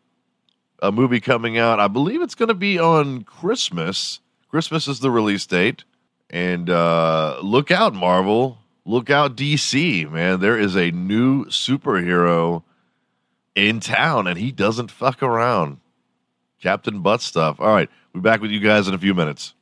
a 0.82 0.90
movie 0.90 1.20
coming 1.20 1.56
out. 1.56 1.78
I 1.78 1.86
believe 1.86 2.22
it's 2.22 2.34
going 2.34 2.48
to 2.48 2.54
be 2.54 2.76
on 2.76 3.22
Christmas. 3.22 4.18
Christmas 4.48 4.88
is 4.88 4.98
the 4.98 5.12
release 5.12 5.46
date. 5.46 5.84
And 6.28 6.68
uh, 6.68 7.38
look 7.40 7.70
out, 7.70 7.94
Marvel. 7.94 8.58
Look 8.84 9.10
out, 9.10 9.36
DC, 9.36 10.10
man. 10.10 10.40
There 10.40 10.58
is 10.58 10.74
a 10.74 10.90
new 10.90 11.44
superhero 11.44 12.64
in 13.54 13.78
town, 13.78 14.26
and 14.26 14.36
he 14.36 14.50
doesn't 14.50 14.90
fuck 14.90 15.22
around. 15.22 15.78
Captain 16.62 17.02
Butt 17.02 17.20
Stuff. 17.20 17.60
All 17.60 17.74
right, 17.74 17.90
we'll 18.12 18.22
be 18.22 18.24
back 18.24 18.40
with 18.40 18.50
you 18.50 18.60
guys 18.60 18.88
in 18.88 18.94
a 18.94 18.98
few 18.98 19.12
minutes. 19.12 19.54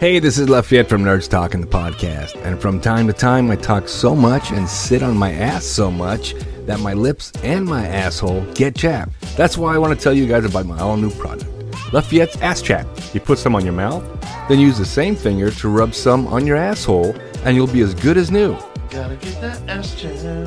Hey, 0.00 0.18
this 0.18 0.36
is 0.36 0.48
Lafayette 0.48 0.88
from 0.88 1.04
Nerds 1.04 1.28
Talk 1.28 1.52
Talking 1.52 1.60
the 1.60 1.66
podcast, 1.68 2.34
and 2.44 2.60
from 2.60 2.80
time 2.80 3.06
to 3.06 3.12
time 3.12 3.50
I 3.50 3.56
talk 3.56 3.88
so 3.88 4.16
much 4.16 4.50
and 4.50 4.68
sit 4.68 5.02
on 5.02 5.16
my 5.16 5.32
ass 5.32 5.64
so 5.64 5.90
much 5.90 6.34
that 6.66 6.80
my 6.80 6.92
lips 6.92 7.32
and 7.42 7.64
my 7.64 7.86
asshole 7.86 8.44
get 8.54 8.74
chapped. 8.74 9.12
That's 9.36 9.56
why 9.56 9.74
I 9.74 9.78
want 9.78 9.96
to 9.96 10.02
tell 10.02 10.12
you 10.12 10.26
guys 10.26 10.44
about 10.44 10.66
my 10.66 10.78
all 10.80 10.96
new 10.96 11.10
product, 11.10 11.48
Lafayette's 11.92 12.36
Ass 12.42 12.62
Chap. 12.62 12.86
You 13.14 13.20
put 13.20 13.38
some 13.38 13.54
on 13.54 13.64
your 13.64 13.74
mouth, 13.74 14.04
then 14.48 14.58
use 14.58 14.76
the 14.76 14.84
same 14.84 15.14
finger 15.14 15.50
to 15.50 15.68
rub 15.68 15.94
some 15.94 16.26
on 16.26 16.46
your 16.46 16.56
asshole, 16.56 17.14
and 17.44 17.54
you'll 17.54 17.66
be 17.66 17.82
as 17.82 17.94
good 17.94 18.16
as 18.16 18.30
new. 18.30 18.56
Gotta 18.90 19.16
get 19.16 19.40
that 19.40 19.68
ass 19.68 19.94
jam. 19.94 20.46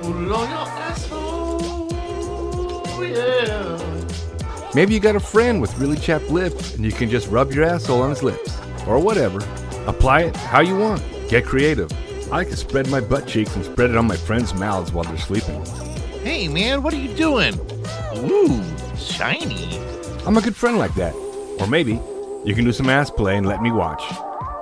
Put 0.00 0.16
it 0.16 0.32
on 0.32 0.48
your 0.48 0.58
asshole. 0.58 0.77
Yeah. 3.18 4.70
Maybe 4.74 4.94
you 4.94 5.00
got 5.00 5.16
a 5.16 5.20
friend 5.20 5.60
with 5.60 5.76
really 5.78 5.96
chapped 5.96 6.28
lips 6.28 6.74
and 6.74 6.84
you 6.84 6.92
can 6.92 7.10
just 7.10 7.28
rub 7.28 7.52
your 7.52 7.64
asshole 7.64 8.02
on 8.02 8.10
his 8.10 8.22
lips. 8.22 8.56
Or 8.86 8.98
whatever. 8.98 9.38
Apply 9.86 10.22
it 10.22 10.36
how 10.36 10.60
you 10.60 10.76
want. 10.76 11.02
Get 11.28 11.44
creative. 11.44 11.90
I 12.26 12.36
like 12.36 12.50
to 12.50 12.56
spread 12.56 12.88
my 12.88 13.00
butt 13.00 13.26
cheeks 13.26 13.54
and 13.56 13.64
spread 13.64 13.90
it 13.90 13.96
on 13.96 14.06
my 14.06 14.16
friends' 14.16 14.54
mouths 14.54 14.92
while 14.92 15.04
they're 15.04 15.18
sleeping. 15.18 15.64
Hey, 16.22 16.46
man, 16.48 16.82
what 16.82 16.92
are 16.92 16.98
you 16.98 17.14
doing? 17.14 17.58
Ooh, 18.16 18.62
shiny. 18.96 19.78
I'm 20.26 20.36
a 20.36 20.42
good 20.42 20.56
friend 20.56 20.78
like 20.78 20.94
that. 20.94 21.14
Or 21.58 21.66
maybe 21.66 22.00
you 22.44 22.54
can 22.54 22.64
do 22.64 22.72
some 22.72 22.88
ass 22.88 23.10
play 23.10 23.36
and 23.36 23.46
let 23.46 23.62
me 23.62 23.70
watch. 23.70 24.02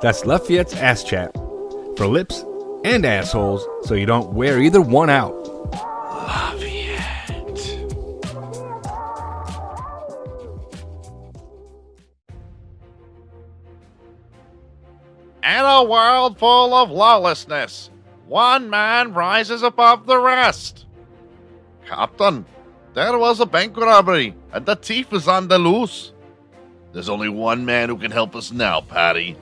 That's 0.00 0.24
Lafayette's 0.24 0.74
Ass 0.74 1.02
Chap. 1.04 1.34
For 1.96 2.06
lips 2.06 2.44
and 2.84 3.04
assholes, 3.04 3.66
so 3.86 3.94
you 3.94 4.06
don't 4.06 4.32
wear 4.32 4.60
either 4.60 4.80
one 4.80 5.10
out. 5.10 5.45
In 15.46 15.64
a 15.64 15.84
world 15.84 16.40
full 16.40 16.74
of 16.74 16.90
lawlessness, 16.90 17.88
one 18.26 18.68
man 18.68 19.14
rises 19.14 19.62
above 19.62 20.04
the 20.04 20.18
rest. 20.18 20.86
Captain, 21.86 22.44
there 22.94 23.16
was 23.16 23.38
a 23.38 23.46
bank 23.46 23.76
robbery, 23.76 24.34
and 24.52 24.66
the 24.66 24.74
thief 24.74 25.12
is 25.12 25.28
on 25.28 25.46
the 25.46 25.58
loose. 25.58 26.12
There's 26.92 27.08
only 27.08 27.28
one 27.28 27.64
man 27.64 27.88
who 27.88 27.96
can 27.96 28.10
help 28.10 28.34
us 28.34 28.50
now, 28.50 28.80
Patty. 28.80 29.36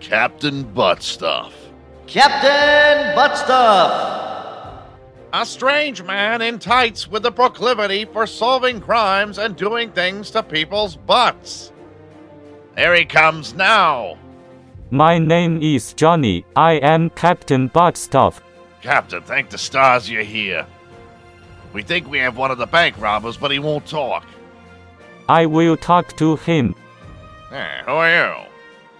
Captain 0.00 0.64
Buttstuff. 0.64 1.52
Captain 2.06 3.14
Buttstuff! 3.14 4.82
A 5.34 5.44
strange 5.44 6.02
man 6.02 6.40
in 6.40 6.58
tights 6.58 7.06
with 7.06 7.26
a 7.26 7.30
proclivity 7.30 8.06
for 8.06 8.26
solving 8.26 8.80
crimes 8.80 9.36
and 9.36 9.56
doing 9.56 9.92
things 9.92 10.30
to 10.30 10.42
people's 10.42 10.96
butts. 10.96 11.70
There 12.76 12.94
he 12.94 13.04
comes 13.04 13.52
now. 13.52 14.16
My 14.90 15.18
name 15.18 15.62
is 15.62 15.94
Johnny. 15.94 16.44
I 16.54 16.72
am 16.74 17.10
Captain 17.10 17.70
Buttstuff. 17.70 18.40
Captain, 18.82 19.22
thank 19.22 19.48
the 19.48 19.58
stars 19.58 20.10
you're 20.10 20.22
here. 20.22 20.66
We 21.72 21.82
think 21.82 22.08
we 22.08 22.18
have 22.18 22.36
one 22.36 22.50
of 22.50 22.58
the 22.58 22.66
bank 22.66 23.00
robbers, 23.00 23.36
but 23.36 23.50
he 23.50 23.58
won't 23.58 23.86
talk. 23.86 24.24
I 25.28 25.46
will 25.46 25.76
talk 25.76 26.14
to 26.18 26.36
him. 26.36 26.74
Hey, 27.48 27.80
who 27.86 27.92
are 27.92 28.10
you? 28.10 28.46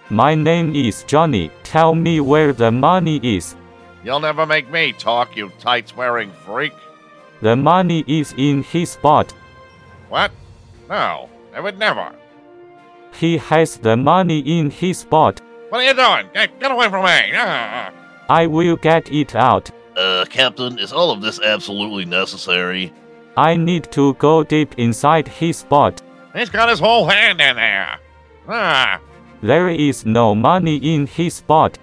My 0.09 0.33
name 0.33 0.75
is 0.75 1.03
Johnny. 1.03 1.51
Tell 1.63 1.93
me 1.93 2.19
where 2.19 2.51
the 2.51 2.71
money 2.71 3.19
is. 3.23 3.55
You'll 4.03 4.19
never 4.19 4.45
make 4.45 4.69
me 4.71 4.91
talk, 4.91 5.37
you 5.37 5.51
tights 5.59 5.95
wearing 5.95 6.31
freak. 6.45 6.73
The 7.41 7.55
money 7.55 8.03
is 8.07 8.33
in 8.37 8.63
his 8.63 8.95
butt. 8.95 9.33
What? 10.09 10.31
No, 10.89 11.29
I 11.53 11.59
would 11.59 11.77
never. 11.77 12.11
He 13.13 13.37
has 13.37 13.77
the 13.77 13.95
money 13.95 14.39
in 14.39 14.71
his 14.71 15.03
butt. 15.03 15.41
What 15.75 15.83
are 15.83 15.87
you 15.89 15.93
doing? 15.93 16.29
Get, 16.33 16.57
get 16.61 16.71
away 16.71 16.87
from 16.89 17.03
me! 17.03 17.31
Ah. 17.35 17.91
I 18.29 18.47
will 18.47 18.77
get 18.77 19.11
it 19.11 19.35
out. 19.35 19.69
Uh, 19.97 20.23
Captain, 20.29 20.79
is 20.79 20.93
all 20.93 21.11
of 21.11 21.19
this 21.21 21.37
absolutely 21.41 22.05
necessary? 22.05 22.93
I 23.35 23.57
need 23.57 23.91
to 23.91 24.13
go 24.13 24.41
deep 24.45 24.75
inside 24.79 25.27
his 25.27 25.63
butt. 25.65 26.01
He's 26.33 26.49
got 26.49 26.69
his 26.69 26.79
whole 26.79 27.05
hand 27.05 27.41
in 27.41 27.57
there. 27.57 27.99
Ah, 28.47 29.01
There 29.41 29.67
is 29.67 30.05
no 30.05 30.33
money 30.33 30.77
in 30.77 31.07
his 31.07 31.41
butt. 31.41 31.77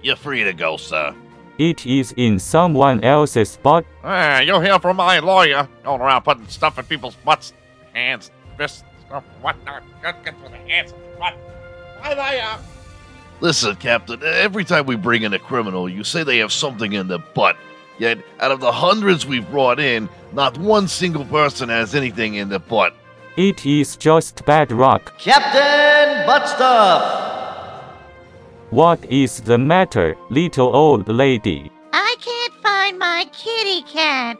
You're 0.00 0.16
free 0.16 0.42
to 0.44 0.54
go, 0.54 0.78
sir. 0.78 1.14
It 1.58 1.84
is 1.84 2.14
in 2.16 2.38
someone 2.38 3.04
else's 3.04 3.58
butt. 3.62 3.84
ah, 4.02 4.40
you'll 4.40 4.62
hear 4.62 4.78
from 4.78 4.96
my 4.96 5.18
lawyer. 5.18 5.68
Going 5.84 6.00
around 6.00 6.22
putting 6.22 6.48
stuff 6.48 6.78
in 6.78 6.86
people's 6.86 7.16
butts, 7.16 7.52
hands, 7.92 8.30
fists, 8.56 8.84
stuff, 9.06 9.24
whatnot. 9.42 9.82
Get, 10.00 10.24
get 10.24 10.42
to 10.42 10.48
the 10.50 10.56
hands 10.56 10.92
and 10.92 11.02
the 11.02 11.18
butt. 11.18 11.34
Why 12.00 12.14
they 12.14 12.40
uh, 12.40 12.56
Listen, 13.40 13.76
Captain, 13.76 14.22
every 14.22 14.64
time 14.64 14.86
we 14.86 14.96
bring 14.96 15.22
in 15.22 15.34
a 15.34 15.38
criminal, 15.38 15.88
you 15.88 16.04
say 16.04 16.22
they 16.22 16.38
have 16.38 16.52
something 16.52 16.92
in 16.92 17.08
their 17.08 17.18
butt. 17.18 17.56
Yet, 17.98 18.18
out 18.40 18.50
of 18.50 18.60
the 18.60 18.72
hundreds 18.72 19.26
we've 19.26 19.48
brought 19.50 19.78
in, 19.78 20.08
not 20.32 20.58
one 20.58 20.88
single 20.88 21.24
person 21.24 21.68
has 21.68 21.94
anything 21.94 22.34
in 22.34 22.48
their 22.48 22.58
butt. 22.58 22.94
It 23.36 23.66
is 23.66 23.96
just 23.96 24.44
bad 24.44 24.72
rock. 24.72 25.12
Captain 25.18 26.26
Buttstuff! 26.26 27.24
What 28.70 29.04
is 29.04 29.40
the 29.40 29.58
matter, 29.58 30.16
little 30.30 30.74
old 30.74 31.08
lady? 31.08 31.70
I 31.92 32.16
can't 32.20 32.54
find 32.62 32.98
my 32.98 33.26
kitty 33.32 33.82
cat. 33.82 34.38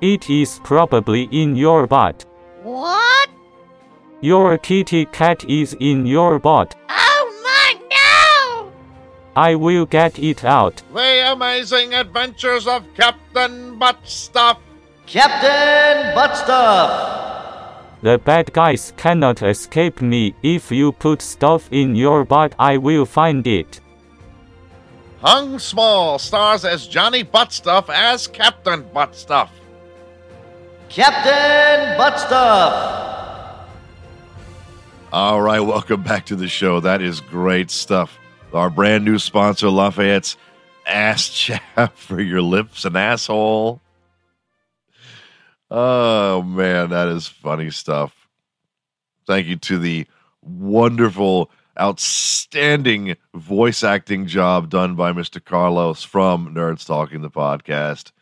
It 0.00 0.28
is 0.28 0.60
probably 0.62 1.28
in 1.32 1.56
your 1.56 1.86
butt. 1.86 2.24
What? 2.62 3.28
Your 4.20 4.58
kitty 4.58 5.06
cat 5.06 5.44
is 5.48 5.76
in 5.80 6.06
your 6.06 6.38
butt. 6.38 6.74
My 6.88 6.94
no! 6.96 7.05
I 9.36 9.54
will 9.54 9.84
get 9.84 10.18
it 10.18 10.44
out. 10.44 10.82
The 10.94 11.30
amazing 11.30 11.92
adventures 11.92 12.66
of 12.66 12.82
Captain 12.94 13.78
Buttstuff. 13.78 14.56
Captain 15.04 16.16
Buttstuff! 16.16 17.24
The 18.00 18.16
bad 18.16 18.54
guys 18.54 18.94
cannot 18.96 19.42
escape 19.42 20.00
me. 20.00 20.34
If 20.42 20.72
you 20.72 20.90
put 20.90 21.20
stuff 21.20 21.68
in 21.70 21.94
your 21.94 22.24
butt, 22.24 22.54
I 22.58 22.78
will 22.78 23.04
find 23.04 23.46
it. 23.46 23.80
Hung 25.20 25.58
Small 25.58 26.18
stars 26.18 26.64
as 26.64 26.86
Johnny 26.86 27.22
Buttstuff 27.22 27.90
as 27.90 28.26
Captain 28.26 28.84
Buttstuff. 28.84 29.50
Captain 30.88 31.98
Buttstuff! 31.98 33.66
All 35.12 35.42
right, 35.42 35.60
welcome 35.60 36.02
back 36.02 36.24
to 36.26 36.36
the 36.36 36.48
show. 36.48 36.80
That 36.80 37.02
is 37.02 37.20
great 37.20 37.70
stuff. 37.70 38.18
Our 38.52 38.70
brand 38.70 39.04
new 39.04 39.18
sponsor, 39.18 39.68
Lafayette's 39.68 40.36
Ass 40.86 41.28
Chat 41.34 41.92
for 41.96 42.20
your 42.20 42.42
lips 42.42 42.84
and 42.84 42.96
asshole. 42.96 43.80
Oh, 45.70 46.42
man, 46.42 46.90
that 46.90 47.08
is 47.08 47.26
funny 47.26 47.70
stuff. 47.70 48.14
Thank 49.26 49.48
you 49.48 49.56
to 49.56 49.78
the 49.78 50.06
wonderful, 50.42 51.50
outstanding 51.78 53.16
voice 53.34 53.82
acting 53.82 54.26
job 54.26 54.70
done 54.70 54.94
by 54.94 55.12
Mr. 55.12 55.44
Carlos 55.44 56.04
from 56.04 56.54
Nerds 56.54 56.86
Talking 56.86 57.22
the 57.22 57.30
Podcast, 57.30 58.12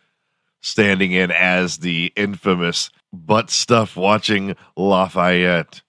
standing 0.62 1.12
in 1.12 1.30
as 1.30 1.78
the 1.78 2.12
infamous 2.16 2.90
butt 3.12 3.50
stuff 3.50 3.96
watching 3.96 4.56
Lafayette. 4.76 5.82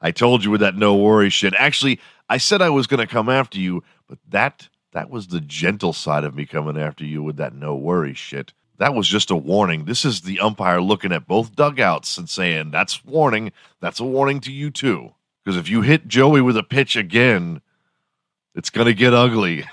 I 0.00 0.10
told 0.10 0.44
you 0.44 0.50
with 0.50 0.60
that 0.60 0.76
no 0.76 0.94
worry 0.96 1.30
shit. 1.30 1.54
Actually, 1.54 2.00
I 2.28 2.38
said 2.38 2.62
I 2.62 2.70
was 2.70 2.86
going 2.86 3.00
to 3.00 3.06
come 3.06 3.28
after 3.28 3.58
you, 3.58 3.82
but 4.08 4.18
that 4.28 4.68
that 4.92 5.10
was 5.10 5.26
the 5.28 5.40
gentle 5.40 5.92
side 5.92 6.24
of 6.24 6.34
me 6.34 6.46
coming 6.46 6.78
after 6.78 7.04
you 7.04 7.22
with 7.22 7.36
that 7.36 7.54
no 7.54 7.74
worry 7.76 8.14
shit. 8.14 8.52
That 8.78 8.94
was 8.94 9.08
just 9.08 9.30
a 9.30 9.36
warning. 9.36 9.84
This 9.84 10.04
is 10.04 10.22
the 10.22 10.40
umpire 10.40 10.80
looking 10.80 11.12
at 11.12 11.26
both 11.26 11.56
dugouts 11.56 12.18
and 12.18 12.28
saying, 12.28 12.70
"That's 12.70 13.04
warning. 13.04 13.52
That's 13.80 14.00
a 14.00 14.04
warning 14.04 14.40
to 14.40 14.52
you 14.52 14.70
too." 14.70 15.14
Because 15.44 15.56
if 15.56 15.68
you 15.68 15.82
hit 15.82 16.08
Joey 16.08 16.40
with 16.40 16.56
a 16.56 16.62
pitch 16.62 16.96
again, 16.96 17.62
it's 18.54 18.70
going 18.70 18.86
to 18.86 18.94
get 18.94 19.14
ugly. 19.14 19.64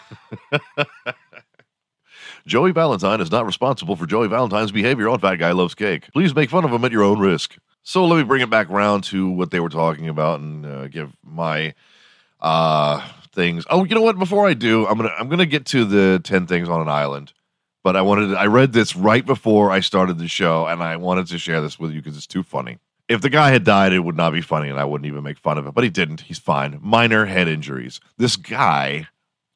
Joey 2.46 2.72
Valentine 2.74 3.22
is 3.22 3.32
not 3.32 3.46
responsible 3.46 3.96
for 3.96 4.06
Joey 4.06 4.28
Valentine's 4.28 4.72
behavior 4.72 5.08
on 5.10 5.20
Fat 5.20 5.36
Guy 5.36 5.52
Loves 5.52 5.76
Cake. 5.76 6.12
Please 6.14 6.36
make 6.36 6.50
fun 6.50 6.66
of 6.66 6.72
him 6.72 6.84
at 6.84 6.92
your 6.92 7.04
own 7.04 7.20
risk. 7.20 7.58
So 7.84 8.06
let 8.06 8.18
me 8.18 8.24
bring 8.24 8.42
it 8.42 8.50
back 8.50 8.70
around 8.70 9.04
to 9.06 9.30
what 9.30 9.52
they 9.52 9.60
were 9.60 9.70
talking 9.70 10.08
about 10.08 10.40
and 10.40 10.66
uh, 10.66 10.88
give 10.88 11.12
my 11.22 11.74
uh, 12.40 13.06
things. 13.34 13.66
Oh, 13.70 13.84
you 13.84 13.94
know 13.94 14.02
what? 14.02 14.18
Before 14.18 14.48
I 14.48 14.54
do, 14.54 14.88
I'm 14.88 14.98
gonna 14.98 15.14
I'm 15.20 15.28
gonna 15.28 15.46
get 15.46 15.66
to 15.68 15.84
the 15.84 16.20
ten 16.24 16.48
things 16.48 16.70
on 16.70 16.82
an 16.82 16.90
island. 16.90 17.34
But 17.84 17.98
I 17.98 18.02
wanted 18.02 18.30
to, 18.30 18.40
I 18.40 18.48
read 18.48 18.72
this 18.72 18.96
right 18.96 19.26
before 19.26 19.70
I 19.70 19.82
started 19.82 20.18
the 20.18 20.30
show, 20.30 20.66
and 20.66 20.82
I 20.82 20.96
wanted 20.96 21.28
to 21.28 21.38
share 21.38 21.60
this 21.60 21.78
with 21.78 21.92
you 21.92 22.02
because 22.02 22.16
it's 22.16 22.26
too 22.28 22.42
funny. 22.44 22.78
If 23.10 23.20
the 23.20 23.30
guy 23.30 23.52
had 23.52 23.66
died, 23.66 23.92
it 23.92 24.00
would 24.00 24.16
not 24.16 24.32
be 24.32 24.40
funny, 24.40 24.70
and 24.70 24.80
I 24.80 24.86
wouldn't 24.86 25.06
even 25.06 25.22
make 25.24 25.38
fun 25.38 25.58
of 25.58 25.68
it. 25.68 25.74
But 25.74 25.84
he 25.84 25.90
didn't. 25.90 26.22
He's 26.22 26.40
fine. 26.40 26.80
Minor 26.82 27.26
head 27.26 27.50
injuries. 27.50 28.00
This 28.18 28.38
guy 28.38 29.10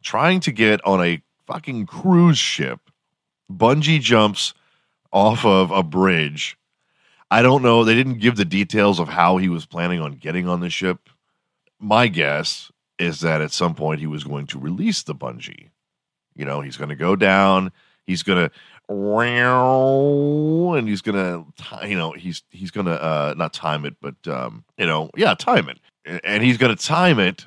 trying 0.03 0.41
to 0.41 0.51
get 0.51 0.85
on 0.85 1.01
a 1.01 1.21
fucking 1.45 1.85
cruise 1.85 2.37
ship, 2.37 2.81
bungee 3.49 4.01
jumps 4.01 4.53
off 5.13 5.45
of 5.45 5.71
a 5.71 5.81
bridge. 5.81 6.56
I 7.29 7.41
don't 7.41 7.61
know. 7.61 7.83
They 7.83 7.95
didn't 7.95 8.19
give 8.19 8.37
the 8.37 8.45
details 8.45 8.99
of 8.99 9.09
how 9.09 9.37
he 9.37 9.49
was 9.49 9.65
planning 9.65 9.99
on 10.01 10.13
getting 10.13 10.47
on 10.47 10.61
the 10.61 10.69
ship. 10.69 11.09
My 11.79 12.07
guess 12.07 12.71
is 12.97 13.19
that 13.19 13.41
at 13.41 13.51
some 13.51 13.75
point 13.75 13.99
he 13.99 14.07
was 14.07 14.23
going 14.23 14.47
to 14.47 14.59
release 14.59 15.03
the 15.03 15.13
bungee. 15.13 15.69
You 16.35 16.45
know, 16.45 16.61
he's 16.61 16.77
going 16.77 16.89
to 16.89 16.95
go 16.95 17.15
down. 17.15 17.71
He's 18.05 18.23
going 18.23 18.49
to 18.49 18.55
and 18.89 20.87
he's 20.87 21.01
gonna 21.01 21.43
you 21.85 21.97
know 21.97 22.11
he's 22.13 22.43
he's 22.49 22.71
gonna 22.71 22.93
uh 22.93 23.33
not 23.37 23.53
time 23.53 23.85
it 23.85 23.95
but 24.01 24.15
um 24.27 24.63
you 24.77 24.85
know 24.85 25.09
yeah 25.15 25.33
time 25.33 25.67
it 25.69 25.77
and 26.23 26.41
he's 26.41 26.57
gonna 26.57 26.75
time 26.75 27.19
it 27.19 27.45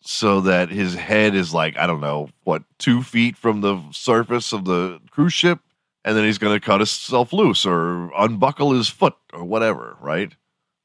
so 0.00 0.40
that 0.40 0.68
his 0.68 0.94
head 0.94 1.34
is 1.34 1.54
like 1.54 1.76
i 1.76 1.86
don't 1.86 2.00
know 2.00 2.28
what 2.42 2.64
two 2.78 3.02
feet 3.02 3.36
from 3.36 3.60
the 3.60 3.80
surface 3.92 4.52
of 4.52 4.64
the 4.64 4.98
cruise 5.10 5.32
ship 5.32 5.60
and 6.04 6.16
then 6.16 6.24
he's 6.24 6.38
gonna 6.38 6.60
cut 6.60 6.80
himself 6.80 7.32
loose 7.32 7.66
or 7.66 8.10
unbuckle 8.16 8.72
his 8.72 8.88
foot 8.88 9.14
or 9.32 9.44
whatever 9.44 9.96
right 10.00 10.34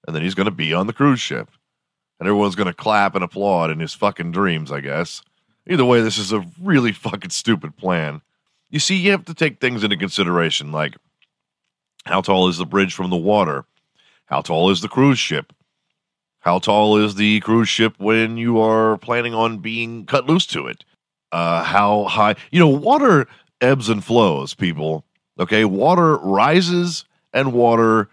and 0.08 0.16
then 0.16 0.24
he's 0.24 0.36
gonna 0.36 0.52
be 0.52 0.74
on 0.74 0.88
the 0.88 0.94
cruise 0.94 1.22
ship 1.22 1.50
and 2.20 2.28
everyone's 2.28 2.56
gonna 2.56 2.74
clap 2.74 3.16
and 3.16 3.24
applaud 3.24 3.70
in 3.72 3.80
his 3.80 3.94
fucking 3.94 4.32
dreams 4.32 4.72
i 4.72 4.80
guess 4.80 5.22
either 5.68 5.86
way 5.86 6.02
this 6.02 6.18
is 6.18 6.32
a 6.32 6.46
really 6.62 6.92
fucking 6.94 7.30
stupid 7.30 7.76
plan 7.78 8.22
you 8.70 8.80
see, 8.80 8.96
you 8.96 9.12
have 9.12 9.26
to 9.26 9.34
take 9.34 9.60
things 9.60 9.84
into 9.84 9.98
consideration, 9.98 10.72
like 10.72 10.98
how 12.06 12.22
tall 12.22 12.50
is 12.50 12.58
the 12.58 12.66
bridge 12.66 12.94
from 12.94 13.10
the 13.10 13.16
water? 13.16 13.66
How 14.26 14.42
tall 14.42 14.70
is 14.70 14.82
the 14.82 14.90
cruise 14.90 15.20
ship? 15.20 15.54
How 16.40 16.60
tall 16.60 16.98
is 16.98 17.16
the 17.16 17.40
cruise 17.40 17.70
ship 17.70 17.96
when 18.00 18.38
you 18.38 18.60
are 18.60 18.98
planning 18.98 19.34
on 19.34 19.60
being 19.60 20.06
cut 20.06 20.28
loose 20.28 20.46
to 20.48 20.68
it? 20.68 20.84
Uh, 21.32 21.64
how 21.64 22.04
high? 22.04 22.36
You 22.52 22.60
know, 22.60 22.68
water 22.68 23.28
ebbs 23.66 23.90
and 23.90 24.04
flows, 24.04 24.54
people. 24.54 25.06
Okay, 25.40 25.66
water 25.66 26.18
rises 26.18 27.06
and 27.34 27.54
water 27.54 28.10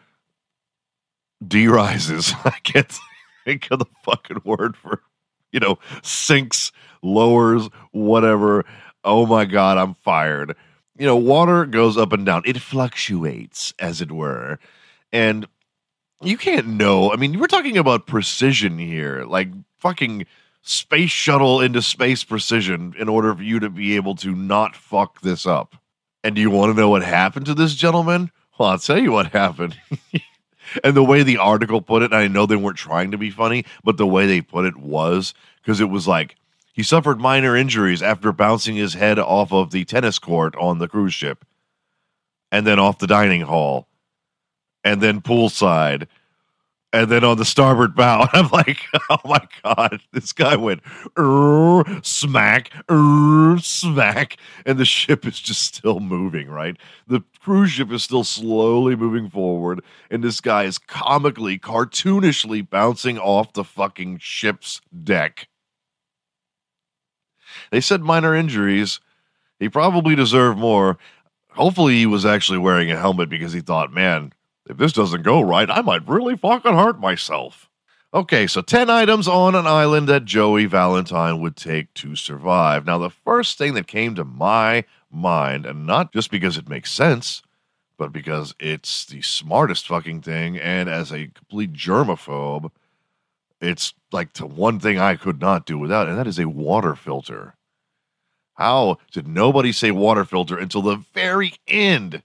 de-rises. 1.47 2.35
I 2.45 2.57
can't 2.63 2.93
think 3.45 3.69
of 3.71 3.79
the 3.79 3.87
fucking 4.05 4.43
word 4.45 4.77
for, 4.77 5.03
you 5.53 5.61
know, 5.61 5.79
sinks, 6.03 6.73
lowers, 7.03 7.69
whatever 7.93 8.65
oh 9.05 9.27
my 9.27 9.45
God, 9.45 9.79
I'm 9.79 9.95
fired. 9.95 10.57
You 10.99 11.07
know, 11.07 11.17
water 11.17 11.67
goes 11.67 11.97
up 11.97 12.13
and 12.13 12.25
down, 12.25 12.43
it 12.45 12.61
fluctuates, 12.61 13.73
as 13.79 14.01
it 14.01 14.13
were. 14.13 14.59
And 15.13 15.47
you 16.23 16.37
can't 16.37 16.67
know. 16.69 17.13
I 17.13 17.17
mean, 17.17 17.39
we're 17.39 17.47
talking 17.47 17.79
about 17.79 18.07
precision 18.07 18.79
here, 18.79 19.25
like 19.25 19.49
fucking 19.79 20.27
space 20.63 21.11
shuttle 21.11 21.61
into 21.61 21.83
space 21.83 22.25
precision 22.25 22.95
in 22.99 23.09
order 23.09 23.35
for 23.35 23.43
you 23.43 23.61
to 23.61 23.69
be 23.69 23.97
able 23.97 24.15
to 24.17 24.35
not 24.35 24.75
fuck 24.75 25.21
this 25.21 25.45
up. 25.45 25.77
And 26.25 26.35
do 26.35 26.41
you 26.41 26.51
want 26.51 26.73
to 26.73 26.81
know 26.81 26.89
what 26.89 27.03
happened 27.03 27.47
to 27.47 27.55
this 27.55 27.75
gentleman? 27.75 28.31
Well, 28.59 28.71
I'll 28.71 28.79
tell 28.79 28.99
you 28.99 29.13
what 29.13 29.33
happened. 29.33 29.77
and 30.85 30.95
the 30.95 31.03
way 31.03 31.23
the 31.23 31.39
article 31.39 31.83
put 31.83 32.03
it, 32.03 32.13
I 32.13 32.29
know 32.29 32.47
they 32.47 32.57
weren't 32.57 32.77
trying 32.77 33.11
to 33.11 33.19
be 33.19 33.31
funny, 33.31 33.65
but 33.83 33.97
the 33.97 34.07
way 34.07 34.27
they 34.27 34.41
put 34.41 34.65
it 34.65 34.77
was 34.77 35.35
because 35.61 35.81
it 35.81 35.91
was 35.91 36.07
like, 36.07 36.37
he 36.73 36.83
suffered 36.83 37.21
minor 37.21 37.57
injuries 37.57 38.03
after 38.03 38.33
bouncing 38.33 38.77
his 38.77 38.95
head 38.95 39.19
off 39.19 39.53
of 39.53 39.73
the 39.73 39.85
tennis 39.85 40.19
court 40.19 40.55
on 40.57 40.79
the 40.79 40.89
cruise 40.89 41.13
ship, 41.13 41.45
and 42.51 42.67
then 42.67 42.79
off 42.79 42.99
the 42.99 43.07
dining 43.07 43.43
hall, 43.43 43.89
and 44.83 45.01
then 45.01 45.21
poolside, 45.21 46.07
and 46.93 47.11
then 47.11 47.25
on 47.25 47.39
the 47.39 47.45
starboard 47.45 47.95
bow. 47.95 48.29
I'm 48.33 48.49
like, 48.49 48.81
oh 49.11 49.19
my 49.25 49.47
god, 49.65 50.01
this 50.13 50.33
guy 50.33 50.57
went 50.57 50.83
smack, 52.05 52.71
smack, 53.61 54.37
and 54.67 54.79
the 54.79 54.85
ship 54.85 55.27
is 55.27 55.41
just 55.41 55.63
still 55.63 56.01
moving. 56.01 56.49
Right, 56.49 56.77
the 57.07 57.23
cruise 57.41 57.71
ship 57.71 57.91
is 57.93 58.03
still 58.03 58.25
slowly 58.25 58.97
moving 58.97 59.31
forward, 59.31 59.83
and 60.11 60.23
this 60.23 60.41
guy 60.41 60.65
is 60.65 60.79
comically, 60.79 61.59
cartoonishly 61.59 62.69
bouncing 62.69 63.19
off 63.19 63.53
the 63.53 63.65
fucking 63.65 64.19
ship's 64.21 64.81
deck 65.03 65.49
they 67.71 67.81
said 67.81 68.03
minor 68.03 68.35
injuries. 68.35 69.01
He 69.59 69.69
probably 69.69 70.15
deserved 70.15 70.59
more. 70.59 70.99
Hopefully, 71.51 71.97
he 71.97 72.07
was 72.07 72.25
actually 72.25 72.59
wearing 72.59 72.91
a 72.91 72.99
helmet 72.99 73.29
because 73.29 73.53
he 73.53 73.61
thought, 73.61 73.93
man, 73.93 74.33
if 74.73 74.79
this 74.79 74.93
doesn't 74.93 75.23
go 75.23 75.41
right, 75.41 75.71
I 75.71 75.83
might 75.83 76.09
really 76.09 76.37
fucking 76.37 76.75
hurt 76.75 76.99
myself. 76.99 77.69
Okay, 78.15 78.47
so 78.47 78.61
10 78.61 78.91
items 78.91 79.29
on 79.29 79.55
an 79.55 79.67
island 79.67 80.09
that 80.09 80.25
Joey 80.25 80.67
Valentine 80.67 81.41
would 81.41 81.57
take 81.57 81.93
to 81.95 82.17
survive. 82.17 82.85
Now, 82.85 82.99
the 82.99 83.11
first 83.11 83.57
thing 83.57 83.75
that 83.75 83.87
came 83.87 84.15
to 84.15 84.25
my 84.25 84.85
mind, 85.11 85.65
and 85.65 85.87
not 85.87 86.13
just 86.13 86.31
because 86.31 86.59
it 86.59 86.69
makes 86.69 86.91
sense, 86.91 87.43
but 87.97 88.13
because 88.13 88.55
it's 88.59 89.05
the 89.07 89.23
smartest 89.23 89.87
fucking 89.87 90.23
thing, 90.23 90.59
and 90.59 90.89
as 90.89 91.13
a 91.13 91.29
complete 91.29 91.73
germaphobe, 91.73 92.71
it's 93.61 93.95
like 94.11 94.33
the 94.33 94.47
one 94.47 94.81
thing 94.81 94.99
I 94.99 95.17
could 95.17 95.41
not 95.41 95.67
do 95.67 95.79
without, 95.79 96.09
and 96.09 96.19
that 96.19 96.27
is 96.27 96.39
a 96.39 96.49
water 96.49 96.95
filter. 96.95 97.55
How 98.55 98.99
did 99.11 99.27
nobody 99.27 99.73
say 99.73 99.91
water 99.91 100.25
filter 100.25 100.59
until 100.59 100.83
the 100.83 100.97
very 101.15 101.55
end? 101.67 102.23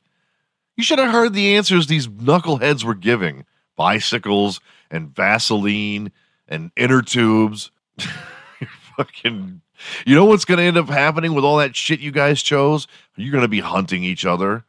You 0.78 0.84
should 0.84 1.00
have 1.00 1.12
heard 1.12 1.34
the 1.34 1.56
answers 1.56 1.88
these 1.88 2.08
knuckleheads 2.08 2.84
were 2.84 2.96
giving 2.96 3.46
bicycles 3.76 4.62
and 4.90 5.14
Vaseline 5.14 6.12
and 6.48 6.72
inner 6.78 7.02
tubes. 7.02 7.72
fucking. 8.98 9.62
You 10.06 10.16
know 10.16 10.26
what's 10.26 10.46
going 10.46 10.60
to 10.60 10.64
end 10.64 10.78
up 10.78 10.88
happening 10.88 11.34
with 11.34 11.44
all 11.44 11.58
that 11.58 11.76
shit 11.76 12.00
you 12.00 12.12
guys 12.12 12.42
chose? 12.42 12.88
You're 13.16 13.32
going 13.32 13.44
to 13.44 13.48
be 13.48 13.60
hunting 13.60 14.04
each 14.04 14.26
other 14.26 14.64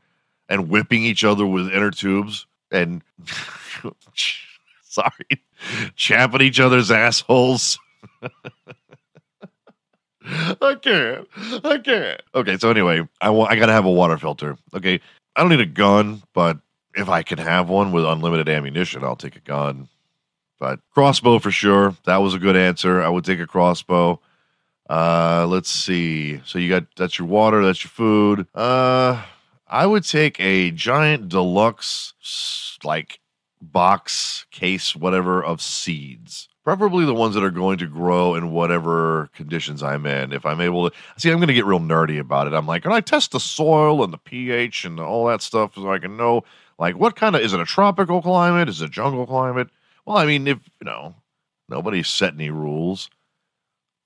and 0.48 0.68
whipping 0.68 1.04
each 1.04 1.24
other 1.24 1.46
with 1.46 1.70
inner 1.70 1.90
tubes 1.90 2.46
and. 2.70 3.02
sorry, 4.82 5.42
chapping 5.94 6.40
each 6.40 6.60
other's 6.60 6.90
assholes. 6.90 7.78
I 10.30 10.74
can't. 10.80 11.28
I 11.64 11.78
can't. 11.78 12.22
Okay, 12.34 12.58
so 12.58 12.70
anyway, 12.70 13.06
I 13.20 13.30
want 13.30 13.50
I 13.50 13.56
gotta 13.56 13.72
have 13.72 13.86
a 13.86 13.90
water 13.90 14.18
filter. 14.18 14.58
Okay. 14.74 15.00
I 15.38 15.42
don't 15.42 15.50
need 15.50 15.60
a 15.60 15.66
gun, 15.66 16.24
but 16.34 16.58
if 16.96 17.08
I 17.08 17.22
can 17.22 17.38
have 17.38 17.68
one 17.68 17.92
with 17.92 18.04
unlimited 18.04 18.48
ammunition, 18.48 19.04
I'll 19.04 19.14
take 19.14 19.36
a 19.36 19.40
gun. 19.40 19.86
But 20.58 20.80
crossbow 20.90 21.38
for 21.38 21.52
sure. 21.52 21.94
That 22.06 22.16
was 22.16 22.34
a 22.34 22.40
good 22.40 22.56
answer. 22.56 23.00
I 23.00 23.08
would 23.08 23.24
take 23.24 23.38
a 23.38 23.46
crossbow. 23.46 24.18
Uh 24.90 25.46
let's 25.48 25.70
see. 25.70 26.40
So 26.44 26.58
you 26.58 26.68
got 26.68 26.86
that's 26.96 27.20
your 27.20 27.28
water, 27.28 27.64
that's 27.64 27.84
your 27.84 27.90
food. 27.90 28.48
Uh 28.52 29.22
I 29.68 29.86
would 29.86 30.02
take 30.02 30.40
a 30.40 30.72
giant 30.72 31.28
deluxe 31.28 32.14
like 32.82 33.20
box 33.62 34.44
case 34.50 34.96
whatever 34.96 35.40
of 35.44 35.62
seeds 35.62 36.48
preferably 36.68 37.06
the 37.06 37.14
ones 37.14 37.34
that 37.34 37.42
are 37.42 37.50
going 37.50 37.78
to 37.78 37.86
grow 37.86 38.34
in 38.34 38.52
whatever 38.52 39.30
conditions 39.32 39.82
I'm 39.82 40.04
in. 40.04 40.34
If 40.34 40.44
I'm 40.44 40.60
able 40.60 40.90
to 40.90 40.94
see, 41.16 41.30
I'm 41.30 41.38
going 41.38 41.48
to 41.48 41.54
get 41.54 41.64
real 41.64 41.80
nerdy 41.80 42.20
about 42.20 42.46
it. 42.46 42.52
I'm 42.52 42.66
like, 42.66 42.82
can 42.82 42.92
I 42.92 43.00
test 43.00 43.32
the 43.32 43.40
soil 43.40 44.04
and 44.04 44.12
the 44.12 44.18
pH 44.18 44.84
and 44.84 45.00
all 45.00 45.24
that 45.28 45.40
stuff 45.40 45.76
so 45.76 45.90
I 45.90 45.98
can 45.98 46.18
know, 46.18 46.44
like, 46.78 46.94
what 46.98 47.16
kind 47.16 47.34
of 47.34 47.40
is 47.40 47.54
it 47.54 47.60
a 47.60 47.64
tropical 47.64 48.20
climate? 48.20 48.68
Is 48.68 48.82
it 48.82 48.84
a 48.84 48.90
jungle 48.90 49.26
climate? 49.26 49.70
Well, 50.04 50.18
I 50.18 50.26
mean, 50.26 50.46
if 50.46 50.58
you 50.78 50.84
know, 50.84 51.14
nobody 51.70 52.02
set 52.02 52.34
any 52.34 52.50
rules. 52.50 53.08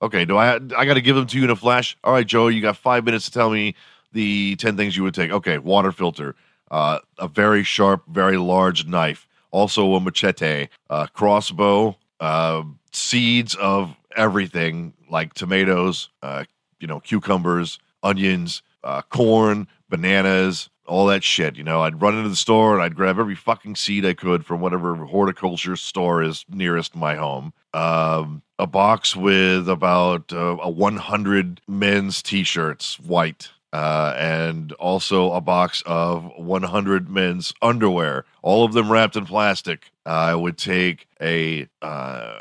Okay, 0.01 0.25
do 0.25 0.37
I? 0.37 0.55
I 0.55 0.85
got 0.85 0.95
to 0.95 1.01
give 1.01 1.17
them 1.17 1.27
to 1.27 1.39
you 1.39 1.43
in 1.43 1.51
a 1.51 1.57
flash. 1.57 1.99
All 2.05 2.13
right, 2.13 2.25
Joe, 2.25 2.47
you 2.47 2.63
got 2.63 2.77
five 2.77 3.05
minutes 3.05 3.25
to 3.25 3.33
tell 3.33 3.51
me 3.51 3.75
the 4.13 4.55
ten 4.55 4.77
things 4.77 4.97
you 4.97 5.03
would 5.03 5.15
take. 5.15 5.33
Okay, 5.33 5.59
water 5.59 5.91
filter, 5.91 6.37
uh, 6.71 7.01
a 7.19 7.27
very 7.27 7.65
sharp, 7.65 8.05
very 8.07 8.37
large 8.37 8.87
knife, 8.87 9.27
also 9.51 9.95
a 9.95 10.01
machete, 10.01 10.69
a 10.91 11.09
crossbow, 11.09 11.97
uh, 12.23 12.63
seeds 12.93 13.57
of 13.57 13.97
everything 14.17 14.95
like 15.11 15.35
tomatoes, 15.35 16.09
uh, 16.23 16.45
you 16.79 16.87
know, 16.87 17.01
cucumbers, 17.01 17.81
onions, 18.05 18.63
uh, 18.85 19.03
corn, 19.03 19.67
bananas, 19.91 20.71
all 20.87 21.07
that 21.07 21.25
shit. 21.25 21.57
You 21.57 21.65
know, 21.65 21.83
I'd 21.83 22.01
run 22.01 22.17
into 22.17 22.29
the 22.29 22.37
store 22.37 22.75
and 22.75 22.83
I'd 22.83 22.95
grab 22.95 23.19
every 23.19 23.35
fucking 23.35 23.75
seed 23.75 24.07
I 24.07 24.15
could 24.15 24.47
from 24.47 24.61
whatever 24.61 24.95
horticulture 24.95 25.75
store 25.75 26.23
is 26.23 26.45
nearest 26.49 26.95
my 26.95 27.17
home. 27.17 27.53
Um, 27.75 28.43
a 28.57 28.69
box 28.69 29.17
with 29.17 29.69
about 29.69 30.33
uh, 30.33 30.59
a 30.63 30.71
100 30.71 31.61
men's 31.67 32.23
t-shirts, 32.23 33.01
white. 33.01 33.51
Uh, 33.73 34.15
and 34.19 34.73
also 34.73 35.33
a 35.33 35.41
box 35.41 35.83
of 35.87 36.31
100 36.37 37.09
men's 37.09 37.55
underwear, 37.63 38.27
all 38.43 38.65
of 38.65 38.75
them 38.75 38.93
wrapped 38.93 39.17
in 39.17 39.25
plastic. 39.25 39.91
I 40.05 40.35
would 40.35 40.59
take 40.59 41.09
a 41.23 41.69
uh, 41.81 42.37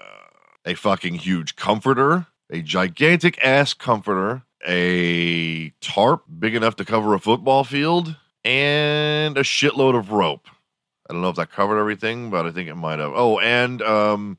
a 0.65 0.73
fucking 0.73 1.15
huge 1.15 1.55
comforter, 1.55 2.27
a 2.49 2.61
gigantic 2.61 3.43
ass 3.43 3.73
comforter, 3.73 4.43
a 4.67 5.69
tarp 5.81 6.23
big 6.39 6.55
enough 6.55 6.75
to 6.77 6.85
cover 6.85 7.13
a 7.13 7.19
football 7.19 7.63
field, 7.63 8.15
and 8.43 9.37
a 9.37 9.43
shitload 9.43 9.97
of 9.97 10.11
rope. 10.11 10.47
I 11.09 11.13
don't 11.13 11.21
know 11.21 11.29
if 11.29 11.35
that 11.35 11.51
covered 11.51 11.79
everything, 11.79 12.29
but 12.29 12.45
I 12.45 12.51
think 12.51 12.69
it 12.69 12.75
might 12.75 12.99
have. 12.99 13.11
Oh, 13.13 13.39
and 13.39 13.81
um, 13.81 14.37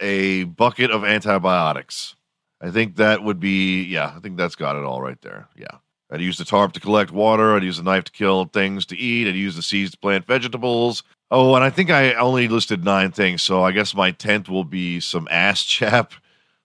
a 0.00 0.44
bucket 0.44 0.90
of 0.90 1.04
antibiotics. 1.04 2.14
I 2.60 2.70
think 2.70 2.96
that 2.96 3.22
would 3.22 3.40
be, 3.40 3.82
yeah, 3.84 4.12
I 4.16 4.20
think 4.20 4.36
that's 4.36 4.56
got 4.56 4.76
it 4.76 4.84
all 4.84 5.00
right 5.00 5.20
there. 5.22 5.48
Yeah. 5.56 5.78
I'd 6.10 6.20
use 6.20 6.38
the 6.38 6.44
tarp 6.44 6.72
to 6.74 6.80
collect 6.80 7.10
water. 7.10 7.56
I'd 7.56 7.64
use 7.64 7.78
the 7.78 7.82
knife 7.82 8.04
to 8.04 8.12
kill 8.12 8.44
things 8.46 8.86
to 8.86 8.96
eat. 8.96 9.28
I'd 9.28 9.34
use 9.34 9.56
the 9.56 9.62
seeds 9.62 9.90
to 9.92 9.98
plant 9.98 10.26
vegetables. 10.26 11.02
Oh, 11.30 11.54
and 11.54 11.64
I 11.64 11.70
think 11.70 11.90
I 11.90 12.14
only 12.14 12.46
listed 12.46 12.84
nine 12.84 13.10
things. 13.10 13.42
So 13.42 13.62
I 13.62 13.72
guess 13.72 13.94
my 13.94 14.12
tent 14.12 14.48
will 14.48 14.64
be 14.64 15.00
some 15.00 15.26
ass 15.30 15.64
chap 15.64 16.12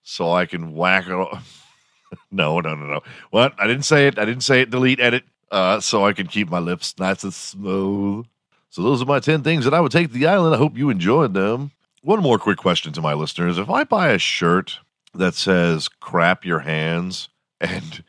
so 0.04 0.32
I 0.32 0.46
can 0.46 0.74
whack 0.76 1.06
it. 1.08 1.14
no, 2.32 2.60
no, 2.60 2.76
no, 2.76 2.86
no. 2.86 3.02
What? 3.32 3.54
I 3.58 3.68
didn't 3.68 3.86
say 3.86 4.08
it. 4.08 4.20
I 4.20 4.26
didn't 4.26 4.44
say 4.44 4.62
it. 4.62 4.70
Delete, 4.70 5.00
edit. 5.00 5.24
Uh, 5.50 5.80
so 5.80 6.06
I 6.06 6.14
can 6.14 6.28
keep 6.28 6.50
my 6.50 6.60
lips 6.60 6.96
nice 6.98 7.24
and 7.24 7.34
smooth. 7.34 8.26
So 8.70 8.84
those 8.84 9.02
are 9.02 9.06
my 9.06 9.20
10 9.20 9.44
things 9.44 9.66
that 9.66 9.74
I 9.74 9.82
would 9.82 9.92
take 9.92 10.08
to 10.08 10.14
the 10.14 10.28
island. 10.28 10.56
I 10.56 10.58
hope 10.58 10.78
you 10.78 10.90
enjoyed 10.90 11.34
them. 11.34 11.72
One 12.04 12.22
more 12.22 12.40
quick 12.40 12.58
question 12.58 12.94
to 12.94 13.02
my 13.02 13.14
listeners. 13.14 13.58
If 13.58 13.70
I 13.70 13.84
buy 13.84 14.10
a 14.10 14.18
shirt 14.18 14.80
that 15.14 15.34
says 15.34 15.90
crap 15.90 16.46
your 16.46 16.60
hands 16.60 17.28
and 17.60 18.04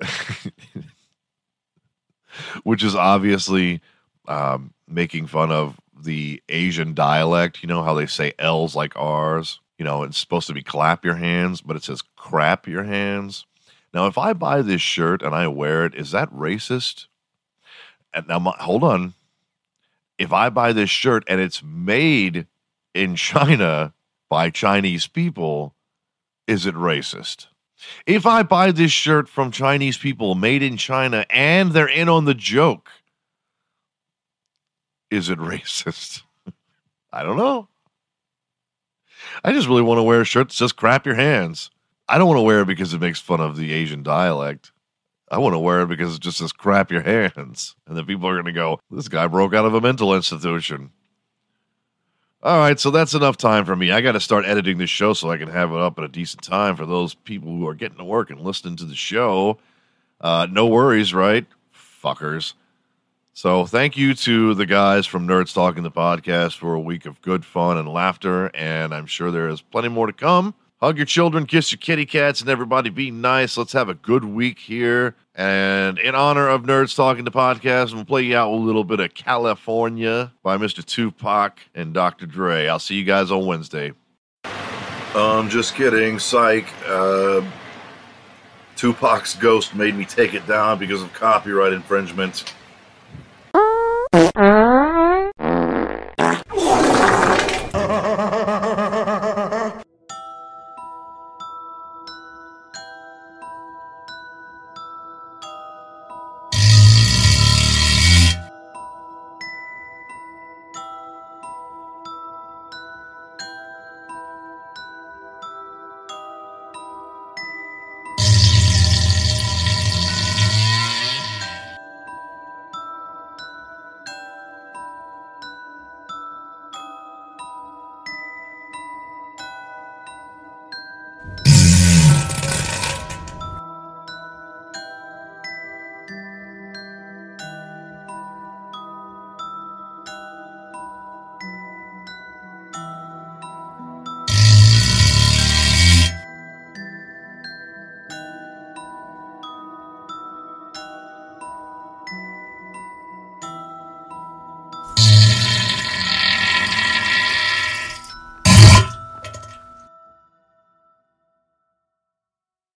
which 2.62 2.82
is 2.82 2.94
obviously 2.94 3.80
um, 4.28 4.72
making 4.88 5.26
fun 5.26 5.50
of 5.50 5.78
the 5.98 6.42
Asian 6.48 6.94
dialect. 6.94 7.62
You 7.62 7.68
know 7.68 7.82
how 7.82 7.94
they 7.94 8.06
say 8.06 8.32
L's 8.38 8.74
like 8.74 8.92
R's? 8.96 9.60
You 9.78 9.84
know, 9.84 10.02
it's 10.02 10.18
supposed 10.18 10.46
to 10.46 10.54
be 10.54 10.62
clap 10.62 11.04
your 11.04 11.16
hands, 11.16 11.60
but 11.60 11.76
it 11.76 11.84
says 11.84 12.02
crap 12.16 12.66
your 12.66 12.84
hands. 12.84 13.46
Now, 13.92 14.06
if 14.06 14.18
I 14.18 14.32
buy 14.32 14.62
this 14.62 14.80
shirt 14.82 15.22
and 15.22 15.34
I 15.34 15.48
wear 15.48 15.84
it, 15.86 15.94
is 15.94 16.10
that 16.10 16.30
racist? 16.32 17.06
And 18.12 18.26
now, 18.28 18.38
my, 18.38 18.54
hold 18.58 18.84
on. 18.84 19.14
If 20.18 20.32
I 20.32 20.48
buy 20.48 20.72
this 20.72 20.90
shirt 20.90 21.24
and 21.28 21.40
it's 21.40 21.62
made 21.62 22.46
in 22.94 23.16
China 23.16 23.92
by 24.30 24.50
Chinese 24.50 25.06
people, 25.06 25.74
is 26.46 26.64
it 26.64 26.74
racist? 26.74 27.48
If 28.06 28.26
I 28.26 28.42
buy 28.42 28.72
this 28.72 28.92
shirt 28.92 29.28
from 29.28 29.50
Chinese 29.50 29.98
people 29.98 30.34
made 30.34 30.62
in 30.62 30.76
China 30.76 31.26
and 31.30 31.72
they're 31.72 31.88
in 31.88 32.08
on 32.08 32.24
the 32.24 32.34
joke, 32.34 32.90
is 35.10 35.28
it 35.28 35.38
racist? 35.38 36.22
I 37.12 37.22
don't 37.22 37.36
know. 37.36 37.68
I 39.44 39.52
just 39.52 39.68
really 39.68 39.82
want 39.82 39.98
to 39.98 40.02
wear 40.02 40.20
a 40.20 40.24
shirt 40.24 40.48
that 40.48 40.54
says 40.54 40.72
crap 40.72 41.06
your 41.06 41.14
hands. 41.14 41.70
I 42.08 42.18
don't 42.18 42.28
want 42.28 42.38
to 42.38 42.42
wear 42.42 42.60
it 42.60 42.66
because 42.66 42.94
it 42.94 43.00
makes 43.00 43.20
fun 43.20 43.40
of 43.40 43.56
the 43.56 43.72
Asian 43.72 44.02
dialect. 44.02 44.72
I 45.30 45.38
want 45.38 45.54
to 45.54 45.58
wear 45.58 45.82
it 45.82 45.88
because 45.88 46.14
it 46.14 46.20
just 46.20 46.38
says 46.38 46.52
crap 46.52 46.90
your 46.92 47.02
hands. 47.02 47.74
And 47.86 47.96
then 47.96 48.06
people 48.06 48.28
are 48.28 48.34
going 48.34 48.44
to 48.44 48.52
go, 48.52 48.78
this 48.90 49.08
guy 49.08 49.26
broke 49.26 49.54
out 49.54 49.64
of 49.64 49.74
a 49.74 49.80
mental 49.80 50.14
institution. 50.14 50.92
All 52.46 52.60
right, 52.60 52.78
so 52.78 52.92
that's 52.92 53.12
enough 53.12 53.36
time 53.36 53.64
for 53.64 53.74
me. 53.74 53.90
I 53.90 54.00
got 54.00 54.12
to 54.12 54.20
start 54.20 54.44
editing 54.44 54.78
this 54.78 54.88
show 54.88 55.14
so 55.14 55.32
I 55.32 55.36
can 55.36 55.48
have 55.48 55.72
it 55.72 55.80
up 55.80 55.98
at 55.98 56.04
a 56.04 56.08
decent 56.08 56.44
time 56.44 56.76
for 56.76 56.86
those 56.86 57.12
people 57.12 57.48
who 57.48 57.66
are 57.66 57.74
getting 57.74 57.98
to 57.98 58.04
work 58.04 58.30
and 58.30 58.40
listening 58.40 58.76
to 58.76 58.84
the 58.84 58.94
show. 58.94 59.58
Uh, 60.20 60.46
no 60.48 60.68
worries, 60.68 61.12
right? 61.12 61.44
Fuckers. 61.74 62.52
So 63.34 63.66
thank 63.66 63.96
you 63.96 64.14
to 64.14 64.54
the 64.54 64.64
guys 64.64 65.06
from 65.06 65.26
Nerds 65.26 65.52
Talking 65.52 65.82
the 65.82 65.90
podcast 65.90 66.56
for 66.58 66.74
a 66.74 66.80
week 66.80 67.04
of 67.04 67.20
good 67.20 67.44
fun 67.44 67.78
and 67.78 67.88
laughter, 67.88 68.48
and 68.54 68.94
I'm 68.94 69.06
sure 69.06 69.32
there 69.32 69.48
is 69.48 69.60
plenty 69.60 69.88
more 69.88 70.06
to 70.06 70.12
come. 70.12 70.54
Hug 70.80 70.98
your 70.98 71.06
children, 71.06 71.46
kiss 71.46 71.72
your 71.72 71.78
kitty 71.78 72.04
cats, 72.04 72.42
and 72.42 72.50
everybody 72.50 72.90
be 72.90 73.10
nice. 73.10 73.56
Let's 73.56 73.72
have 73.72 73.88
a 73.88 73.94
good 73.94 74.24
week 74.24 74.58
here. 74.58 75.16
And 75.34 75.98
in 75.98 76.14
honor 76.14 76.48
of 76.48 76.64
Nerds 76.64 76.94
Talking 76.94 77.24
to 77.24 77.30
podcast, 77.30 77.94
we'll 77.94 78.04
play 78.04 78.22
you 78.22 78.36
out 78.36 78.50
with 78.52 78.60
a 78.60 78.64
little 78.64 78.84
bit 78.84 79.00
of 79.00 79.14
California 79.14 80.32
by 80.42 80.58
Mr. 80.58 80.84
Tupac 80.84 81.60
and 81.74 81.94
Dr. 81.94 82.26
Dre. 82.26 82.68
I'll 82.68 82.78
see 82.78 82.94
you 82.94 83.04
guys 83.04 83.30
on 83.30 83.46
Wednesday. 83.46 83.92
Um, 85.14 85.48
just 85.48 85.74
kidding. 85.74 86.18
Psych. 86.18 86.66
Uh, 86.86 87.42
Tupac's 88.76 89.34
ghost 89.34 89.74
made 89.74 89.94
me 89.94 90.04
take 90.04 90.34
it 90.34 90.46
down 90.46 90.78
because 90.78 91.02
of 91.02 91.10
copyright 91.14 91.72
infringement. 91.72 92.52
Uh. 93.54 94.75